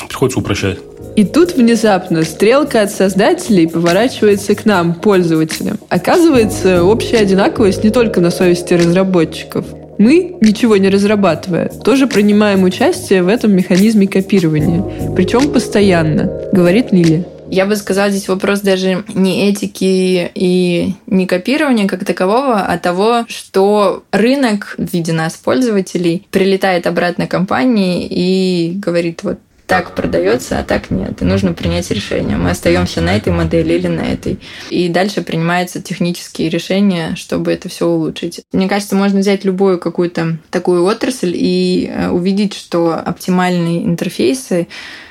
Приходится 0.08 0.39
упрощать. 0.39 0.79
И 1.15 1.24
тут 1.25 1.55
внезапно 1.55 2.24
стрелка 2.24 2.81
от 2.81 2.91
создателей 2.91 3.67
поворачивается 3.67 4.55
к 4.55 4.65
нам, 4.65 4.96
пользователям. 4.96 5.77
Оказывается, 5.89 6.84
общая 6.84 7.17
одинаковость 7.17 7.84
не 7.84 7.89
только 7.89 8.22
на 8.22 8.31
совести 8.31 8.74
разработчиков. 8.74 9.65
Мы, 9.98 10.38
ничего 10.39 10.77
не 10.77 10.89
разрабатывая, 10.89 11.69
тоже 11.84 12.08
принимаем 12.08 12.63
участие 12.63 13.22
в 13.22 13.27
этом 13.27 13.51
механизме 13.51 14.08
копирования. 14.08 15.13
Причем 15.15 15.51
постоянно, 15.51 16.31
говорит 16.53 16.91
Лилия. 16.93 17.25
Я 17.51 17.65
бы 17.65 17.75
сказала, 17.75 18.10
здесь 18.10 18.27
вопрос 18.27 18.62
даже 18.62 19.03
не 19.13 19.50
этики 19.50 20.32
и 20.34 20.94
не 21.08 21.25
копирования 21.25 21.88
как 21.88 22.06
такового, 22.06 22.62
а 22.62 22.77
того, 22.77 23.25
что 23.27 24.03
рынок 24.12 24.75
в 24.77 24.94
виде 24.94 25.13
нас, 25.13 25.36
пользователей, 25.36 26.27
прилетает 26.32 26.86
обратно 26.86 27.27
компании 27.27 28.08
и 28.10 28.74
говорит, 28.75 29.24
вот 29.24 29.39
так 29.70 29.94
продается, 29.94 30.58
а 30.58 30.63
так 30.63 30.89
нет. 30.89 31.22
И 31.22 31.25
нужно 31.25 31.53
принять 31.53 31.91
решение. 31.91 32.38
Мы 32.38 32.50
остаемся 32.50 33.01
на 33.01 33.15
этой 33.15 33.32
модели 33.32 33.74
или 33.74 33.86
на 33.86 34.01
этой. 34.01 34.39
И 34.72 34.89
дальше 34.89 35.22
принимаются 35.22 35.79
технические 35.79 36.50
решения, 36.50 37.15
чтобы 37.15 37.51
это 37.51 37.70
все 37.70 37.86
улучшить. 37.88 38.41
Мне 38.51 38.68
кажется, 38.68 38.96
можно 38.96 39.20
взять 39.20 39.46
любую 39.46 39.77
какую-то 39.77 40.39
такую 40.50 40.84
отрасль 40.86 41.34
и 41.36 41.88
э, 41.88 42.10
увидеть, 42.10 42.56
что 42.56 42.96
оптимальные 42.96 43.86
интерфейсы 43.86 44.68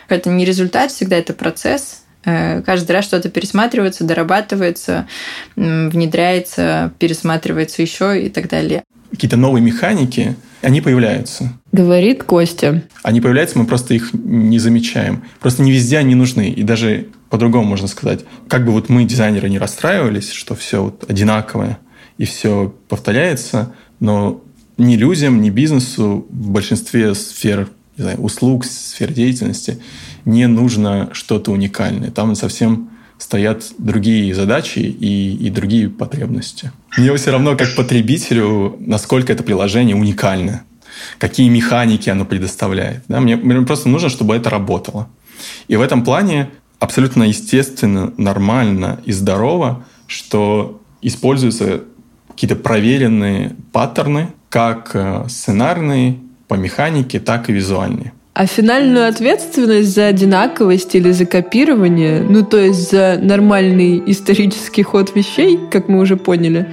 это 0.08 0.28
не 0.30 0.44
результат, 0.44 0.90
всегда 0.90 1.16
это 1.16 1.34
процесс, 1.34 2.02
каждый 2.64 2.92
раз 2.92 3.04
что-то 3.04 3.28
пересматривается, 3.28 4.04
дорабатывается, 4.04 5.06
внедряется, 5.56 6.92
пересматривается 6.98 7.82
еще 7.82 8.22
и 8.24 8.28
так 8.28 8.48
далее. 8.48 8.84
Какие-то 9.10 9.36
новые 9.36 9.62
механики, 9.62 10.36
они 10.60 10.80
появляются. 10.80 11.52
Говорит 11.72 12.24
Костя. 12.24 12.82
Они 13.02 13.20
появляются, 13.20 13.58
мы 13.58 13.66
просто 13.66 13.94
их 13.94 14.10
не 14.12 14.58
замечаем. 14.58 15.24
Просто 15.40 15.62
не 15.62 15.72
везде 15.72 15.98
они 15.98 16.14
нужны. 16.14 16.50
И 16.50 16.62
даже 16.62 17.08
по-другому 17.30 17.64
можно 17.64 17.88
сказать. 17.88 18.24
Как 18.48 18.66
бы 18.66 18.72
вот 18.72 18.88
мы, 18.88 19.04
дизайнеры, 19.04 19.48
не 19.48 19.58
расстраивались, 19.58 20.30
что 20.32 20.54
все 20.54 20.84
вот 20.84 21.08
одинаковое 21.08 21.78
и 22.18 22.24
все 22.24 22.74
повторяется, 22.88 23.72
но 24.00 24.42
ни 24.76 24.96
людям, 24.96 25.40
ни 25.40 25.50
бизнесу 25.50 26.26
в 26.28 26.50
большинстве 26.50 27.14
сфер 27.14 27.68
не 27.98 28.02
знаю, 28.02 28.18
услуг, 28.20 28.64
сфер 28.64 29.12
деятельности 29.12 29.80
не 30.28 30.46
нужно 30.46 31.08
что-то 31.12 31.50
уникальное. 31.52 32.10
Там 32.10 32.34
совсем 32.34 32.90
стоят 33.16 33.64
другие 33.78 34.34
задачи 34.34 34.78
и, 34.78 35.34
и 35.34 35.50
другие 35.50 35.88
потребности. 35.88 36.70
Мне 36.96 37.14
все 37.16 37.32
равно, 37.32 37.56
как 37.56 37.74
потребителю, 37.74 38.76
насколько 38.78 39.32
это 39.32 39.42
приложение 39.42 39.96
уникально, 39.96 40.62
какие 41.18 41.48
механики 41.48 42.10
оно 42.10 42.24
предоставляет. 42.24 43.02
Да? 43.08 43.20
Мне, 43.20 43.36
мне 43.36 43.62
просто 43.62 43.88
нужно, 43.88 44.10
чтобы 44.10 44.36
это 44.36 44.50
работало. 44.50 45.08
И 45.66 45.76
в 45.76 45.80
этом 45.80 46.04
плане 46.04 46.50
абсолютно 46.78 47.24
естественно, 47.24 48.12
нормально 48.18 49.00
и 49.06 49.12
здорово, 49.12 49.84
что 50.06 50.80
используются 51.00 51.84
какие-то 52.28 52.56
проверенные 52.56 53.56
паттерны, 53.72 54.28
как 54.50 54.90
э, 54.94 55.24
сценарные, 55.28 56.18
по 56.48 56.54
механике, 56.54 57.20
так 57.20 57.50
и 57.50 57.52
визуальные. 57.52 58.12
А 58.38 58.46
финальную 58.46 59.08
ответственность 59.08 59.92
за 59.92 60.06
одинаковость 60.06 60.94
или 60.94 61.10
за 61.10 61.26
копирование, 61.26 62.20
ну 62.20 62.44
то 62.44 62.56
есть 62.56 62.88
за 62.88 63.18
нормальный 63.20 64.00
исторический 64.06 64.84
ход 64.84 65.12
вещей, 65.16 65.58
как 65.72 65.88
мы 65.88 65.98
уже 65.98 66.16
поняли, 66.16 66.68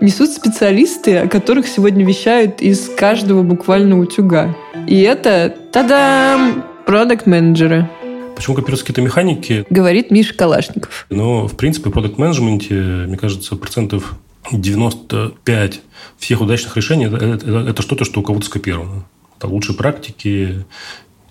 несут 0.00 0.30
специалисты, 0.30 1.16
о 1.16 1.28
которых 1.28 1.66
сегодня 1.66 2.06
вещают 2.06 2.62
из 2.62 2.88
каждого 2.88 3.42
буквально 3.42 3.98
утюга. 3.98 4.56
И 4.86 5.00
это, 5.00 5.52
тадам, 5.72 6.64
продукт-менеджеры. 6.86 7.90
Почему 8.36 8.54
копируются 8.54 8.86
какие-то 8.86 9.02
механики? 9.02 9.66
Говорит 9.70 10.12
Миша 10.12 10.34
Калашников. 10.34 11.04
Но, 11.10 11.48
в 11.48 11.56
принципе, 11.56 11.90
в 11.90 11.92
продукт-менеджменте, 11.94 12.74
мне 12.74 13.16
кажется, 13.16 13.56
процентов 13.56 14.14
95 14.52 15.80
всех 16.16 16.40
удачных 16.40 16.76
решений 16.76 17.06
это, 17.06 17.16
это, 17.16 17.58
это 17.70 17.82
что-то, 17.82 18.04
что 18.04 18.20
у 18.20 18.22
кого-то 18.22 18.46
скопировано. 18.46 19.02
Это 19.36 19.48
лучшие 19.48 19.76
практики, 19.76 20.64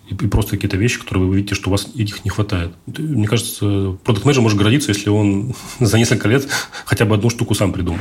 и, 0.09 0.13
просто 0.27 0.51
какие-то 0.51 0.77
вещи, 0.77 0.99
которые 0.99 1.27
вы 1.27 1.35
видите, 1.37 1.55
что 1.55 1.69
у 1.69 1.71
вас 1.71 1.87
их 1.93 2.23
не 2.23 2.29
хватает. 2.29 2.71
Мне 2.85 3.27
кажется, 3.27 3.97
продукт 4.03 4.25
менеджер 4.25 4.41
может 4.41 4.57
гордиться, 4.57 4.91
если 4.91 5.09
он 5.09 5.53
за 5.79 5.97
несколько 5.97 6.27
лет 6.29 6.47
хотя 6.85 7.05
бы 7.05 7.15
одну 7.15 7.29
штуку 7.29 7.55
сам 7.55 7.73
придумал. 7.73 7.99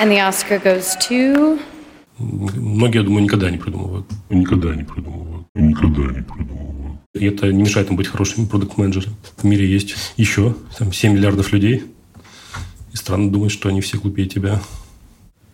And 0.00 0.10
the 0.10 0.18
Oscar 0.18 0.62
goes 0.62 0.96
to... 1.08 1.58
Многие, 2.18 2.98
я 2.98 3.02
думаю, 3.02 3.24
никогда 3.24 3.50
не 3.50 3.56
придумывают. 3.56 4.06
Никогда 4.28 4.74
не 4.74 4.84
придумывают. 4.84 5.46
Никогда 5.54 6.02
не 6.02 6.22
придумывают. 6.22 7.00
И 7.14 7.24
это 7.24 7.50
не 7.50 7.62
мешает 7.62 7.90
им 7.90 7.96
быть 7.96 8.08
хорошими 8.08 8.44
продукт-менеджерами. 8.44 9.16
В 9.38 9.44
мире 9.44 9.66
есть 9.66 9.94
еще 10.16 10.54
там, 10.78 10.92
7 10.92 11.14
миллиардов 11.14 11.52
людей. 11.52 11.84
И 12.92 12.96
странно 12.96 13.30
думать, 13.30 13.52
что 13.52 13.70
они 13.70 13.80
все 13.80 13.98
глупее 13.98 14.28
тебя 14.28 14.60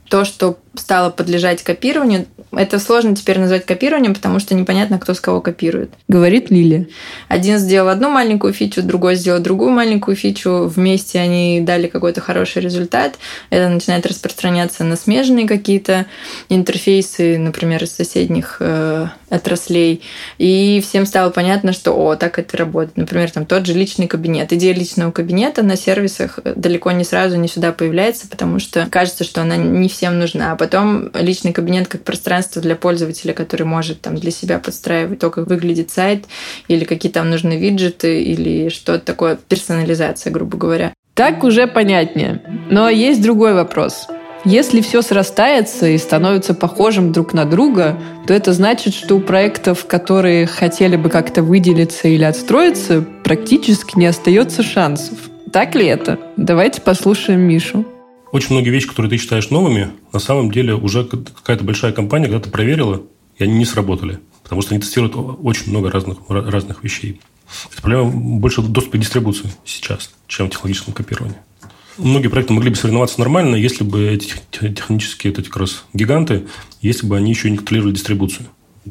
то, 0.08 0.25
что 0.25 0.58
стало 0.78 1.10
подлежать 1.10 1.62
копированию. 1.62 2.26
Это 2.52 2.78
сложно 2.78 3.14
теперь 3.14 3.38
назвать 3.38 3.66
копированием, 3.66 4.14
потому 4.14 4.38
что 4.38 4.54
непонятно, 4.54 4.98
кто 4.98 5.14
с 5.14 5.20
кого 5.20 5.40
копирует. 5.40 5.90
Говорит 6.08 6.50
Лилия. 6.50 6.86
Один 7.28 7.58
сделал 7.58 7.88
одну 7.88 8.08
маленькую 8.10 8.52
фичу, 8.52 8.82
другой 8.82 9.16
сделал 9.16 9.40
другую 9.40 9.70
маленькую 9.70 10.16
фичу. 10.16 10.70
Вместе 10.75 11.18
они 11.18 11.60
дали 11.60 11.86
какой-то 11.86 12.20
хороший 12.20 12.62
результат. 12.62 13.16
Это 13.50 13.68
начинает 13.68 14.06
распространяться 14.06 14.84
на 14.84 14.96
смежные 14.96 15.46
какие-то 15.46 16.06
интерфейсы, 16.48 17.38
например, 17.38 17.82
из 17.84 17.92
соседних 17.92 18.56
э, 18.60 19.08
отраслей. 19.28 20.02
И 20.38 20.82
всем 20.86 21.04
стало 21.04 21.30
понятно, 21.30 21.72
что, 21.72 21.92
о, 21.92 22.16
так 22.16 22.38
это 22.38 22.56
работает. 22.56 22.96
Например, 22.96 23.30
там 23.30 23.44
тот 23.44 23.66
же 23.66 23.75
личный 23.75 24.06
кабинет. 24.06 24.52
Идея 24.52 24.75
личного 24.75 25.10
кабинета 25.10 25.62
на 25.62 25.76
сервисах 25.76 26.38
далеко 26.44 26.92
не 26.92 27.04
сразу 27.04 27.36
не 27.36 27.48
сюда 27.48 27.72
появляется, 27.72 28.28
потому 28.28 28.60
что 28.60 28.86
кажется, 28.90 29.25
что 29.25 29.42
она 29.42 29.56
не 29.56 29.88
всем 29.96 30.18
нужна. 30.18 30.52
А 30.52 30.56
потом 30.56 31.10
личный 31.14 31.52
кабинет 31.52 31.88
как 31.88 32.02
пространство 32.02 32.60
для 32.60 32.76
пользователя, 32.76 33.32
который 33.32 33.64
может 33.64 34.00
там 34.00 34.16
для 34.16 34.30
себя 34.30 34.58
подстраивать 34.58 35.18
то, 35.18 35.30
как 35.30 35.48
выглядит 35.48 35.90
сайт, 35.90 36.26
или 36.68 36.84
какие 36.84 37.10
там 37.10 37.30
нужны 37.30 37.56
виджеты, 37.58 38.22
или 38.22 38.68
что-то 38.68 39.04
такое, 39.04 39.36
персонализация, 39.36 40.30
грубо 40.30 40.58
говоря. 40.58 40.92
Так 41.14 41.44
уже 41.44 41.66
понятнее. 41.66 42.42
Но 42.70 42.90
есть 42.90 43.22
другой 43.22 43.54
вопрос. 43.54 44.06
Если 44.44 44.80
все 44.80 45.02
срастается 45.02 45.88
и 45.88 45.98
становится 45.98 46.54
похожим 46.54 47.10
друг 47.10 47.32
на 47.32 47.46
друга, 47.46 47.98
то 48.28 48.34
это 48.34 48.52
значит, 48.52 48.94
что 48.94 49.16
у 49.16 49.20
проектов, 49.20 49.86
которые 49.86 50.46
хотели 50.46 50.94
бы 50.96 51.08
как-то 51.08 51.42
выделиться 51.42 52.06
или 52.06 52.22
отстроиться, 52.22 53.04
практически 53.24 53.98
не 53.98 54.06
остается 54.06 54.62
шансов. 54.62 55.18
Так 55.52 55.74
ли 55.74 55.86
это? 55.86 56.18
Давайте 56.36 56.80
послушаем 56.80 57.40
Мишу. 57.40 57.84
Очень 58.33 58.52
многие 58.52 58.71
вещи, 58.71 58.88
которые 58.88 59.11
ты 59.11 59.16
считаешь 59.18 59.50
новыми, 59.50 59.90
на 60.12 60.18
самом 60.18 60.50
деле 60.50 60.75
уже 60.75 61.04
какая-то 61.04 61.64
большая 61.64 61.92
компания 61.92 62.26
когда-то 62.26 62.50
проверила, 62.50 63.02
и 63.37 63.45
они 63.45 63.54
не 63.54 63.64
сработали. 63.64 64.18
Потому 64.42 64.62
что 64.62 64.75
они 64.75 64.80
тестируют 64.80 65.14
очень 65.16 65.71
много 65.71 65.90
разных, 65.90 66.18
разных 66.28 66.83
вещей. 66.85 67.21
Это 67.73 67.83
проблема 67.83 68.11
больше 68.38 68.62
доступа 68.62 68.97
к 68.97 69.00
дистрибуции 69.00 69.50
сейчас, 69.64 70.11
чем 70.26 70.49
в 70.49 70.50
технологическом 70.50 70.95
копировании. 70.95 71.37
Многие 71.99 72.28
проекты 72.28 72.52
могли 72.52 72.71
бы 72.71 72.76
соревноваться 72.76 73.18
нормально, 73.21 73.56
если 73.56 73.83
бы 73.83 74.06
эти 74.06 74.35
технические 74.50 75.33
эти 75.33 75.42
как 75.42 75.56
раз 75.56 75.85
гиганты, 75.95 76.47
если 76.83 77.06
бы 77.06 77.16
они 77.16 77.30
еще 77.30 77.49
не 77.50 77.56
контролировали 77.56 77.95
дистрибуцию. 77.95 78.49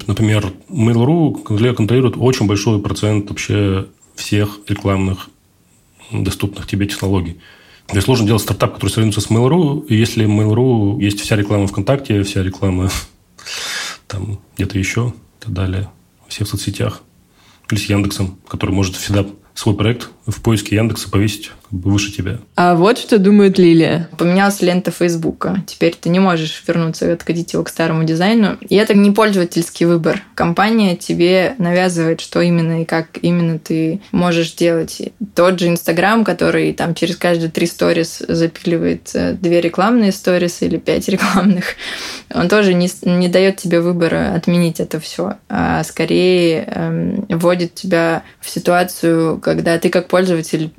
Например, 0.08 0.52
Mail.ru 0.70 1.74
контролирует 1.74 2.16
очень 2.18 2.48
большой 2.48 2.82
процент 2.82 3.30
вообще 3.30 3.88
всех 4.16 4.60
рекламных 4.68 5.30
доступных 6.12 6.68
тебе 6.68 6.88
технологий. 6.88 7.38
Есть 7.94 8.06
сложно 8.06 8.26
делать 8.26 8.42
стартап, 8.42 8.74
который 8.74 8.90
соревнуется 8.90 9.22
с 9.22 9.30
Mail.ru, 9.30 9.86
и 9.88 9.96
если 9.96 10.26
Mail.ru 10.26 11.02
есть 11.02 11.22
вся 11.22 11.36
реклама 11.36 11.68
ВКонтакте, 11.68 12.24
вся 12.24 12.44
реклама 12.44 12.90
там 14.08 14.40
где-то 14.56 14.78
еще 14.78 15.14
и 15.40 15.44
так 15.44 15.54
далее, 15.54 15.90
все 16.28 16.46
в 16.46 16.50
соцсетях. 16.50 17.02
Или 17.70 17.80
с 17.80 17.86
Яндексом, 17.90 18.38
который 18.48 18.72
может 18.72 18.96
всегда 18.96 19.26
свой 19.54 19.76
проект 19.76 20.10
в 20.26 20.42
поиске 20.42 20.76
Яндекса 20.76 21.10
повесить 21.10 21.52
как 21.70 21.80
бы 21.80 21.92
выше 21.92 22.12
тебя. 22.12 22.40
А 22.56 22.76
вот 22.76 22.98
что 22.98 23.18
думает 23.18 23.58
Лилия. 23.58 24.10
Поменялась 24.18 24.62
лента 24.62 24.92
Фейсбука. 24.92 25.64
Теперь 25.66 25.96
ты 26.00 26.10
не 26.10 26.20
можешь 26.20 26.64
вернуться 26.68 27.08
и 27.08 27.12
откатить 27.12 27.54
его 27.54 27.64
к 27.64 27.70
старому 27.70 28.04
дизайну. 28.04 28.58
И 28.70 28.76
это 28.76 28.94
не 28.94 29.12
пользовательский 29.12 29.86
выбор. 29.86 30.22
Компания 30.36 30.96
тебе 30.96 31.56
навязывает, 31.58 32.22
что 32.22 32.42
именно 32.42 32.82
и 32.82 32.86
как 32.86 33.08
именно 33.22 33.58
ты 33.60 34.00
можешь 34.12 34.54
делать. 34.54 35.02
Тот 35.34 35.60
же 35.60 35.68
Инстаграм, 35.68 36.24
который 36.24 36.74
там 36.74 36.94
через 36.94 37.16
каждые 37.16 37.50
три 37.50 37.66
сторис 37.66 38.22
запиливает 38.28 39.10
э, 39.14 39.34
две 39.34 39.62
рекламные 39.62 40.12
сторис 40.12 40.62
или 40.62 40.78
пять 40.78 41.08
рекламных, 41.10 41.76
он 42.34 42.48
тоже 42.48 42.74
не, 42.74 42.90
не 43.04 43.28
дает 43.28 43.58
тебе 43.58 43.82
выбора 43.82 44.34
отменить 44.36 44.80
это 44.80 45.00
все, 45.00 45.38
а 45.50 45.84
скорее 45.84 46.66
эм, 46.68 47.26
вводит 47.30 47.74
тебя 47.76 48.24
в 48.40 48.50
ситуацию, 48.50 49.40
когда 49.40 49.78
ты 49.78 49.90
как 49.90 50.08
пользователь 50.08 50.72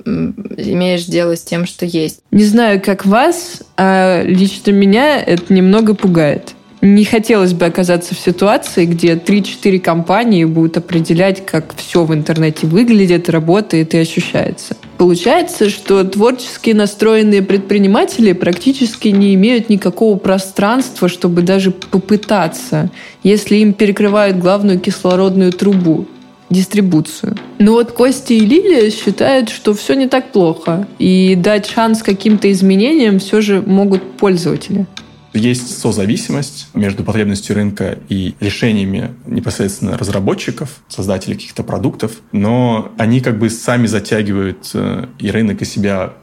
имеешь 0.77 1.05
дело 1.05 1.35
с 1.35 1.41
тем, 1.41 1.65
что 1.65 1.85
есть. 1.85 2.19
Не 2.31 2.45
знаю, 2.45 2.81
как 2.81 3.05
вас, 3.05 3.63
а 3.75 4.23
лично 4.23 4.71
меня 4.71 5.19
это 5.19 5.53
немного 5.53 5.93
пугает. 5.93 6.53
Не 6.81 7.05
хотелось 7.05 7.53
бы 7.53 7.65
оказаться 7.65 8.13
в 8.13 8.19
ситуации, 8.19 8.85
где 8.85 9.13
3-4 9.15 9.79
компании 9.79 10.45
будут 10.45 10.77
определять, 10.77 11.43
как 11.43 11.73
все 11.75 12.03
в 12.03 12.13
интернете 12.13 12.67
выглядит, 12.67 13.29
работает 13.29 13.95
и 13.95 13.97
ощущается. 13.97 14.77
Получается, 14.99 15.71
что 15.71 16.03
творчески 16.03 16.71
настроенные 16.71 17.41
предприниматели 17.41 18.33
практически 18.33 19.07
не 19.07 19.33
имеют 19.33 19.69
никакого 19.69 20.17
пространства, 20.17 21.09
чтобы 21.09 21.41
даже 21.41 21.71
попытаться, 21.71 22.91
если 23.23 23.55
им 23.57 23.73
перекрывают 23.73 24.37
главную 24.37 24.79
кислородную 24.79 25.53
трубу 25.53 26.07
дистрибуцию. 26.49 27.35
Но 27.59 27.73
вот 27.73 27.91
Костя 27.91 28.33
и 28.33 28.39
Лилия 28.39 28.89
считают, 28.89 29.49
что 29.49 29.73
все 29.73 29.93
не 29.93 30.07
так 30.07 30.31
плохо, 30.31 30.87
и 30.99 31.35
дать 31.35 31.65
шанс 31.67 32.03
каким-то 32.03 32.51
изменениям 32.51 33.19
все 33.19 33.41
же 33.41 33.61
могут 33.61 34.17
пользователи. 34.17 34.85
Есть 35.33 35.77
созависимость 35.77 36.69
между 36.73 37.03
потребностью 37.03 37.55
рынка 37.55 37.99
и 38.09 38.33
решениями 38.39 39.13
непосредственно 39.25 39.97
разработчиков, 39.97 40.81
создателей 40.87 41.35
каких-то 41.35 41.63
продуктов, 41.63 42.13
но 42.31 42.91
они 42.97 43.19
как 43.19 43.37
бы 43.37 43.49
сами 43.49 43.87
затягивают 43.87 44.71
э, 44.73 45.05
и 45.19 45.29
рынок, 45.29 45.61
и 45.61 45.65
себя 45.65 46.13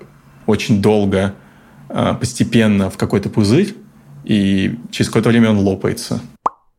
очень 0.46 0.82
долго, 0.82 1.34
э, 1.88 2.14
постепенно 2.18 2.90
в 2.90 2.96
какой-то 2.96 3.28
пузырь, 3.28 3.74
и 4.24 4.78
через 4.90 5.08
какое-то 5.08 5.28
время 5.28 5.50
он 5.50 5.58
лопается. 5.58 6.20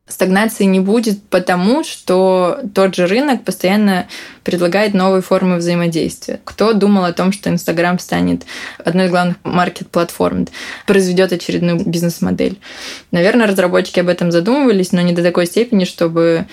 Стагнации 0.07 0.65
не 0.65 0.79
будет, 0.79 1.23
потому 1.23 1.83
что 1.83 2.59
тот 2.75 2.95
же 2.95 3.07
рынок 3.07 3.43
постоянно 3.43 4.07
предлагает 4.43 4.93
новые 4.93 5.23
формы 5.23 5.57
взаимодействия. 5.57 6.39
Кто 6.43 6.73
думал 6.73 7.05
о 7.05 7.13
том, 7.13 7.31
что 7.31 7.49
Инстаграм 7.49 7.97
станет 7.97 8.43
одной 8.77 9.07
из 9.07 9.09
главных 9.09 9.37
маркет-платформ, 9.43 10.47
произведет 10.85 11.33
очередную 11.33 11.83
бизнес-модель? 11.83 12.59
Наверное, 13.09 13.47
разработчики 13.47 13.99
об 13.99 14.09
этом 14.09 14.31
задумывались, 14.31 14.91
но 14.91 15.01
не 15.01 15.13
до 15.13 15.23
такой 15.23 15.47
степени, 15.47 15.85
чтобы 15.85 16.45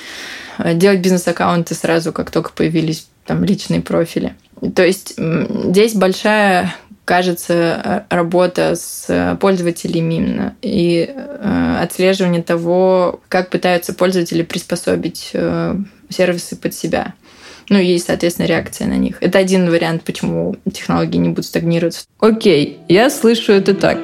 э, 0.56 0.72
делать 0.72 1.00
бизнес-аккаунты 1.00 1.74
сразу, 1.74 2.14
как 2.14 2.30
только 2.30 2.52
появились 2.52 3.06
там 3.26 3.44
личные 3.44 3.82
профили. 3.82 4.34
То 4.74 4.82
есть 4.84 5.14
здесь 5.18 5.94
большая 5.94 6.74
кажется, 7.04 8.06
э, 8.10 8.14
работа 8.14 8.74
с 8.76 9.36
пользователями 9.40 10.14
именно 10.14 10.56
и 10.62 11.08
э, 11.08 11.76
отслеживание 11.82 12.42
того, 12.42 13.20
как 13.28 13.50
пытаются 13.50 13.92
пользователи 13.94 14.42
приспособить 14.42 15.30
э, 15.32 15.76
сервисы 16.08 16.56
под 16.56 16.74
себя. 16.74 17.14
Ну 17.68 17.78
и, 17.78 17.98
соответственно, 17.98 18.46
реакция 18.46 18.86
на 18.86 18.96
них. 18.96 19.16
Это 19.20 19.38
один 19.38 19.70
вариант, 19.70 20.02
почему 20.02 20.56
технологии 20.72 21.18
не 21.18 21.30
будут 21.30 21.46
стагнировать. 21.46 22.04
Окей, 22.20 22.78
я 22.88 23.08
слышу 23.10 23.52
это 23.52 23.74
так. 23.74 23.98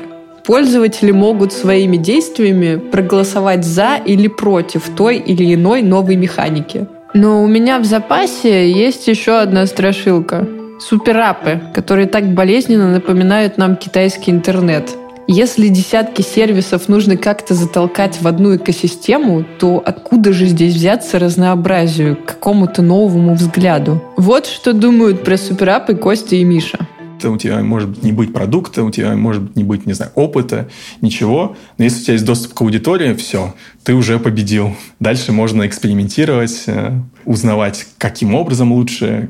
Пользователи 0.44 1.10
могут 1.10 1.52
своими 1.52 1.96
действиями 1.96 2.76
проголосовать 2.76 3.64
за 3.64 3.96
или 3.96 4.28
против 4.28 4.88
той 4.96 5.18
или 5.18 5.54
иной 5.54 5.82
новой 5.82 6.16
механики. 6.16 6.86
Но 7.14 7.42
у 7.42 7.46
меня 7.46 7.78
в 7.78 7.84
запасе 7.84 8.70
есть 8.70 9.08
еще 9.08 9.38
одна 9.38 9.66
страшилка– 9.66 10.48
суперапы, 10.78 11.60
которые 11.74 12.06
так 12.06 12.34
болезненно 12.34 12.92
напоминают 12.92 13.58
нам 13.58 13.76
китайский 13.76 14.30
интернет. 14.30 14.90
Если 15.30 15.68
десятки 15.68 16.22
сервисов 16.22 16.88
нужно 16.88 17.18
как-то 17.18 17.52
затолкать 17.52 18.18
в 18.22 18.26
одну 18.26 18.56
экосистему, 18.56 19.44
то 19.58 19.82
откуда 19.84 20.32
же 20.32 20.46
здесь 20.46 20.74
взяться 20.74 21.18
разнообразию, 21.18 22.16
какому-то 22.16 22.80
новому 22.80 23.34
взгляду? 23.34 24.02
Вот 24.16 24.46
что 24.46 24.72
думают 24.72 25.24
про 25.24 25.36
суперапы 25.36 25.94
Костя 25.96 26.36
и 26.36 26.44
Миша 26.44 26.78
у 27.26 27.36
тебя 27.36 27.60
может 27.62 28.02
не 28.02 28.12
быть 28.12 28.32
продукта, 28.32 28.84
у 28.84 28.90
тебя 28.90 29.16
может 29.16 29.56
не 29.56 29.64
быть, 29.64 29.86
не 29.86 29.92
знаю, 29.92 30.12
опыта, 30.14 30.68
ничего. 31.00 31.56
Но 31.76 31.84
если 31.84 32.00
у 32.00 32.04
тебя 32.04 32.12
есть 32.14 32.24
доступ 32.24 32.54
к 32.54 32.60
аудитории, 32.60 33.14
все, 33.14 33.54
ты 33.82 33.94
уже 33.94 34.18
победил. 34.18 34.76
Дальше 35.00 35.32
можно 35.32 35.66
экспериментировать, 35.66 36.64
э, 36.66 37.00
узнавать, 37.24 37.86
каким 37.98 38.34
образом 38.34 38.72
лучше, 38.72 39.28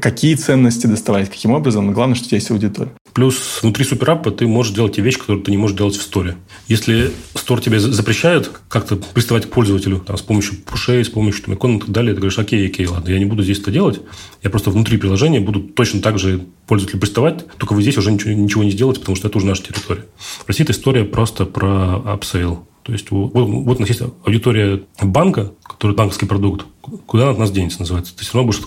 какие 0.00 0.34
ценности 0.34 0.86
доставать, 0.86 1.30
каким 1.30 1.52
образом. 1.52 1.86
Но 1.86 1.92
главное, 1.92 2.14
что 2.14 2.26
у 2.26 2.28
тебя 2.28 2.36
есть 2.36 2.50
аудитория. 2.50 2.92
Плюс 3.12 3.60
внутри 3.62 3.84
супераппа 3.84 4.30
ты 4.30 4.46
можешь 4.46 4.74
делать 4.74 4.96
те 4.96 5.02
вещи, 5.02 5.18
которые 5.18 5.42
ты 5.42 5.50
не 5.50 5.56
можешь 5.56 5.76
делать 5.76 5.96
в 5.96 6.02
сторе. 6.02 6.36
Если 6.68 7.12
store 7.34 7.60
тебе 7.60 7.80
запрещает 7.80 8.50
как-то 8.68 8.96
приставать 8.96 9.46
к 9.46 9.50
пользователю 9.50 10.00
там, 10.00 10.18
с 10.18 10.22
помощью 10.22 10.56
пушей, 10.56 11.04
с 11.04 11.08
помощью 11.08 11.44
там, 11.44 11.54
икон 11.54 11.76
и 11.76 11.80
так 11.80 11.90
далее, 11.90 12.12
ты 12.12 12.20
говоришь, 12.20 12.38
окей, 12.38 12.66
окей, 12.66 12.86
ладно, 12.86 13.08
я 13.08 13.18
не 13.18 13.24
буду 13.24 13.42
здесь 13.42 13.60
это 13.60 13.70
делать, 13.70 14.00
я 14.42 14.50
просто 14.50 14.70
внутри 14.70 14.98
приложения 14.98 15.40
буду 15.40 15.60
точно 15.60 16.00
так 16.02 16.18
же 16.18 16.44
пользователю 16.66 17.00
приставать, 17.00 17.46
только 17.56 17.72
вы 17.72 17.82
здесь 17.82 17.96
уже 17.96 18.12
ничего, 18.12 18.32
ничего 18.32 18.64
не 18.64 18.70
сделаете, 18.70 19.00
потому 19.00 19.16
что 19.16 19.28
это 19.28 19.38
уже 19.38 19.46
наша 19.46 19.62
территория. 19.62 20.04
В 20.18 20.48
России 20.48 20.64
эта 20.64 20.72
история 20.72 21.04
просто 21.04 21.46
про 21.46 21.96
upsell. 21.96 22.66
То 22.86 22.92
есть 22.92 23.10
вот, 23.10 23.32
вот 23.34 23.76
у 23.78 23.80
нас 23.80 23.88
есть 23.88 24.00
аудитория 24.24 24.80
банка, 25.02 25.52
который 25.64 25.96
банковский 25.96 26.26
продукт, 26.26 26.66
куда 27.06 27.30
от 27.30 27.36
нас 27.36 27.50
денется, 27.50 27.80
называется. 27.80 28.16
Ты 28.16 28.22
все 28.22 28.34
равно 28.34 28.52
будешь 28.52 28.64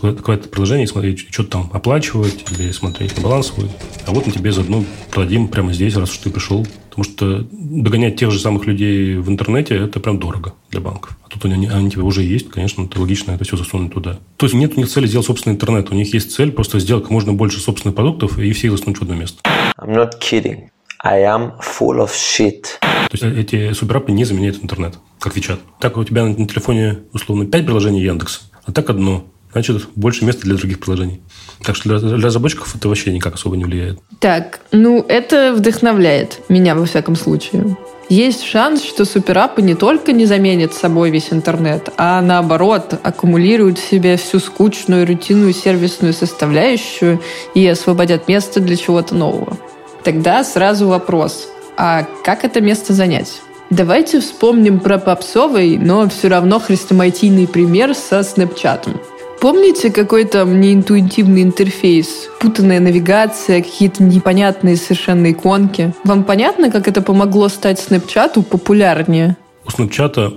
приложение 0.49 0.83
и 0.83 0.87
смотреть, 0.87 1.27
что-то 1.31 1.51
там 1.51 1.69
оплачивать 1.71 2.43
или 2.51 2.73
смотреть 2.73 3.15
на 3.15 3.23
баланс 3.23 3.47
свой. 3.47 3.69
А 4.05 4.11
вот 4.11 4.27
мы 4.27 4.33
тебе 4.33 4.51
заодно 4.51 4.83
продадим 5.09 5.47
прямо 5.47 5.71
здесь, 5.71 5.95
раз 5.95 6.11
уж 6.11 6.17
ты 6.17 6.31
пришел. 6.31 6.67
Потому 6.89 7.03
что 7.05 7.47
догонять 7.49 8.17
тех 8.17 8.29
же 8.29 8.39
самых 8.39 8.65
людей 8.65 9.15
в 9.15 9.29
интернете– 9.29 9.75
это 9.77 10.01
прям 10.01 10.19
дорого 10.19 10.53
для 10.69 10.81
банков. 10.81 11.17
А 11.23 11.29
тут 11.29 11.45
они, 11.45 11.67
они 11.67 11.89
тебе 11.89 12.01
уже 12.01 12.21
есть, 12.21 12.49
конечно, 12.49 12.83
это 12.83 12.99
логично 12.99 13.31
это 13.31 13.45
все 13.45 13.55
засунуть 13.55 13.93
туда. 13.93 14.19
То 14.35 14.47
есть 14.47 14.53
нет 14.53 14.73
у 14.75 14.81
них 14.81 14.89
цели 14.89 15.07
сделать 15.07 15.27
собственный 15.27 15.55
интернет. 15.55 15.91
У 15.91 15.95
них 15.95 16.13
есть 16.13 16.33
цель 16.33 16.51
просто 16.51 16.79
сделать 16.79 17.03
как 17.03 17.11
можно 17.11 17.31
больше 17.31 17.61
собственных 17.61 17.95
продуктов 17.95 18.37
и 18.37 18.51
всех 18.51 18.73
засунуть 18.73 18.97
в 18.97 19.03
одно 19.03 19.15
место. 19.15 19.39
I'm 19.79 19.95
not 19.95 20.19
kidding. 20.19 20.71
I 21.01 21.21
am 21.23 21.53
full 21.59 21.99
of 21.99 22.09
shit. 22.09 22.63
То 22.81 23.13
есть 23.13 23.23
эти 23.23 23.71
суперапы 23.71 24.11
не 24.11 24.25
заменяют 24.25 24.61
интернет, 24.61 24.95
как 25.19 25.37
WeChat. 25.37 25.59
Так 25.79 25.95
у 25.95 26.03
тебя 26.03 26.25
на 26.25 26.45
телефоне 26.45 26.99
условно 27.13 27.45
5 27.45 27.65
приложений 27.65 28.03
Яндекса, 28.03 28.41
а 28.65 28.73
так 28.73 28.89
одно. 28.89 29.23
Значит, 29.53 29.87
больше 29.95 30.25
места 30.25 30.43
для 30.43 30.55
других 30.55 30.79
приложений. 30.79 31.21
Так 31.63 31.75
что 31.75 31.89
для, 31.89 31.99
для 31.99 32.27
разработчиков 32.27 32.75
это 32.75 32.87
вообще 32.89 33.13
никак 33.13 33.35
особо 33.35 33.55
не 33.55 33.63
влияет. 33.63 33.99
Так, 34.19 34.59
ну 34.71 35.03
это 35.07 35.53
вдохновляет 35.53 36.41
меня 36.49 36.75
во 36.75 36.85
всяком 36.85 37.15
случае. 37.15 37.77
Есть 38.09 38.43
шанс, 38.43 38.83
что 38.83 39.05
суперапы 39.05 39.61
не 39.61 39.75
только 39.75 40.11
не 40.11 40.25
заменят 40.25 40.73
собой 40.73 41.11
весь 41.11 41.31
интернет, 41.31 41.89
а 41.97 42.21
наоборот 42.21 42.99
аккумулируют 43.03 43.79
в 43.79 43.89
себе 43.89 44.17
всю 44.17 44.39
скучную, 44.39 45.07
рутинную 45.07 45.53
сервисную 45.53 46.13
составляющую 46.13 47.21
и 47.53 47.65
освободят 47.65 48.27
место 48.27 48.59
для 48.59 48.75
чего-то 48.75 49.15
нового. 49.15 49.57
Тогда 50.03 50.43
сразу 50.43 50.87
вопрос, 50.87 51.47
а 51.77 52.05
как 52.23 52.43
это 52.45 52.61
место 52.61 52.93
занять? 52.93 53.41
Давайте 53.69 54.19
вспомним 54.19 54.79
про 54.79 54.97
попсовый, 54.97 55.77
но 55.77 56.09
все 56.09 56.27
равно 56.27 56.59
хрестоматийный 56.59 57.47
пример 57.47 57.93
со 57.93 58.23
снэпчатом. 58.23 58.99
Помните 59.39 59.89
какой 59.89 60.25
там 60.25 60.59
неинтуитивный 60.59 61.43
интерфейс, 61.43 62.27
путанная 62.41 62.79
навигация, 62.79 63.61
какие-то 63.61 64.03
непонятные 64.03 64.75
совершенно 64.75 65.31
иконки? 65.31 65.93
Вам 66.03 66.25
понятно, 66.25 66.71
как 66.71 66.87
это 66.87 67.01
помогло 67.01 67.47
стать 67.47 67.79
снэпчату 67.79 68.41
популярнее? 68.41 69.37
У 69.65 69.69
снэпчата 69.69 70.33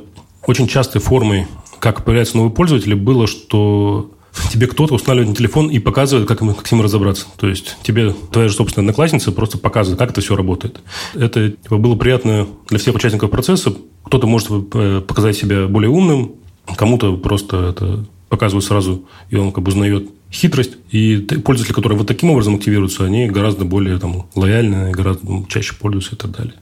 очень 0.47 0.69
частой 0.69 1.01
формой, 1.01 1.47
как 1.81 2.05
появляются 2.05 2.37
новые 2.37 2.53
пользователи, 2.53 2.95
было, 2.95 3.27
что 3.27 4.11
тебе 4.51 4.67
кто-то 4.67 4.95
устанавливает 4.95 5.31
на 5.31 5.37
телефон 5.37 5.69
и 5.69 5.79
показывает, 5.79 6.27
как, 6.29 6.39
как 6.39 6.67
с 6.67 6.73
ним 6.73 6.83
разобраться. 6.83 7.27
То 7.37 7.49
есть 7.49 7.77
тебе 7.83 8.15
твоя 8.31 8.49
же 8.49 8.55
собственная 8.55 8.85
одноклассница 8.85 9.33
просто 9.33 9.59
показывает, 9.59 9.99
как 9.99 10.11
это 10.11 10.21
все 10.21 10.37
работает. 10.37 10.81
Это 11.15 11.51
типа, 11.51 11.79
было 11.79 11.97
приятно 11.97 12.47
для 12.69 12.79
всех 12.79 12.95
участников 12.95 13.31
процесса. 13.31 13.75
Кто-то 14.05 14.27
может 14.27 14.49
э, 14.75 15.01
показать 15.07 15.37
себя 15.37 15.67
более 15.67 15.91
умным, 15.91 16.33
кому-то 16.77 17.17
просто 17.17 17.69
это 17.71 18.05
показывают 18.29 18.65
сразу, 18.65 19.05
и 19.29 19.37
он 19.37 19.53
как 19.53 19.63
бы 19.63 19.69
узнает 19.69 20.09
хитрость. 20.31 20.73
И 20.91 21.19
пользователи, 21.45 21.75
которые 21.75 21.99
вот 21.99 22.09
таким 22.09 22.31
образом 22.31 22.55
активируются, 22.55 23.05
они 23.05 23.27
гораздо 23.27 23.65
более 23.65 23.99
там, 23.99 24.27
лояльны, 24.35 24.91
гораздо 24.91 25.45
чаще 25.49 25.75
пользуются 25.75 26.15
и 26.15 26.19
так 26.19 26.31
далее. 26.31 26.55